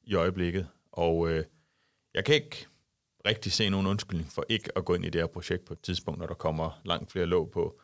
i 0.02 0.14
øjeblikket. 0.14 0.68
Og 0.92 1.30
øh, 1.30 1.44
jeg 2.14 2.24
kan 2.24 2.34
ikke 2.34 2.66
rigtig 3.26 3.52
se 3.52 3.68
nogen 3.68 3.86
undskyldning 3.86 4.32
for 4.32 4.44
ikke 4.48 4.78
at 4.78 4.84
gå 4.84 4.94
ind 4.94 5.04
i 5.04 5.10
det 5.10 5.20
her 5.20 5.26
projekt 5.26 5.64
på 5.64 5.72
et 5.72 5.80
tidspunkt, 5.80 6.20
når 6.20 6.26
der 6.26 6.34
kommer 6.34 6.80
langt 6.84 7.12
flere 7.12 7.26
låg 7.26 7.50
på. 7.50 7.80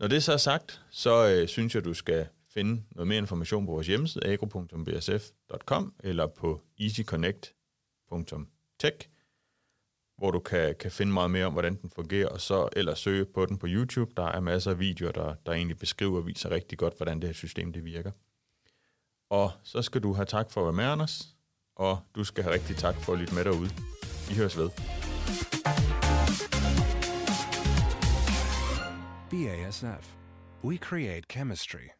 Når 0.00 0.08
det 0.08 0.22
så 0.22 0.32
er 0.32 0.36
sagt, 0.36 0.82
så 0.90 1.28
øh, 1.28 1.48
synes 1.48 1.74
jeg, 1.74 1.84
du 1.84 1.94
skal 1.94 2.26
finde 2.54 2.82
noget 2.90 3.08
mere 3.08 3.18
information 3.18 3.66
på 3.66 3.72
vores 3.72 3.86
hjemmeside, 3.86 4.26
agro.bsf.com 4.26 5.94
eller 6.00 6.26
på 6.26 6.62
easyconnect.tech, 6.78 9.08
hvor 10.18 10.30
du 10.30 10.40
kan, 10.40 10.74
kan 10.80 10.90
finde 10.90 11.12
meget 11.12 11.30
mere 11.30 11.46
om, 11.46 11.52
hvordan 11.52 11.82
den 11.82 11.90
fungerer, 11.90 12.28
og 12.28 12.40
så 12.40 12.68
ellers 12.76 12.98
søge 12.98 13.24
på 13.24 13.46
den 13.46 13.58
på 13.58 13.66
YouTube. 13.70 14.12
Der 14.16 14.26
er 14.26 14.40
masser 14.40 14.70
af 14.70 14.78
videoer, 14.78 15.12
der, 15.12 15.34
der 15.46 15.52
egentlig 15.52 15.78
beskriver 15.78 16.18
og 16.18 16.26
viser 16.26 16.50
rigtig 16.50 16.78
godt, 16.78 16.96
hvordan 16.96 17.20
det 17.20 17.28
her 17.28 17.34
system 17.34 17.72
det 17.72 17.84
virker. 17.84 18.10
Og 19.30 19.52
så 19.62 19.82
skal 19.82 20.02
du 20.02 20.12
have 20.12 20.26
tak 20.26 20.50
for 20.50 20.60
at 20.60 20.64
være 20.64 20.72
med, 20.72 20.84
Anders, 20.84 21.37
og 21.78 21.98
du 22.14 22.24
skal 22.24 22.44
have 22.44 22.54
rigtig 22.54 22.76
tak 22.76 22.94
for 22.94 23.12
at 23.12 23.18
lytte 23.18 23.34
med 23.34 23.44
derude. 23.44 23.70
Vi 24.28 24.34
høres 24.34 24.56
ved. 24.56 24.70
BASF. 29.30 30.14
We 30.64 30.76
create 30.76 31.22
chemistry. 31.30 31.97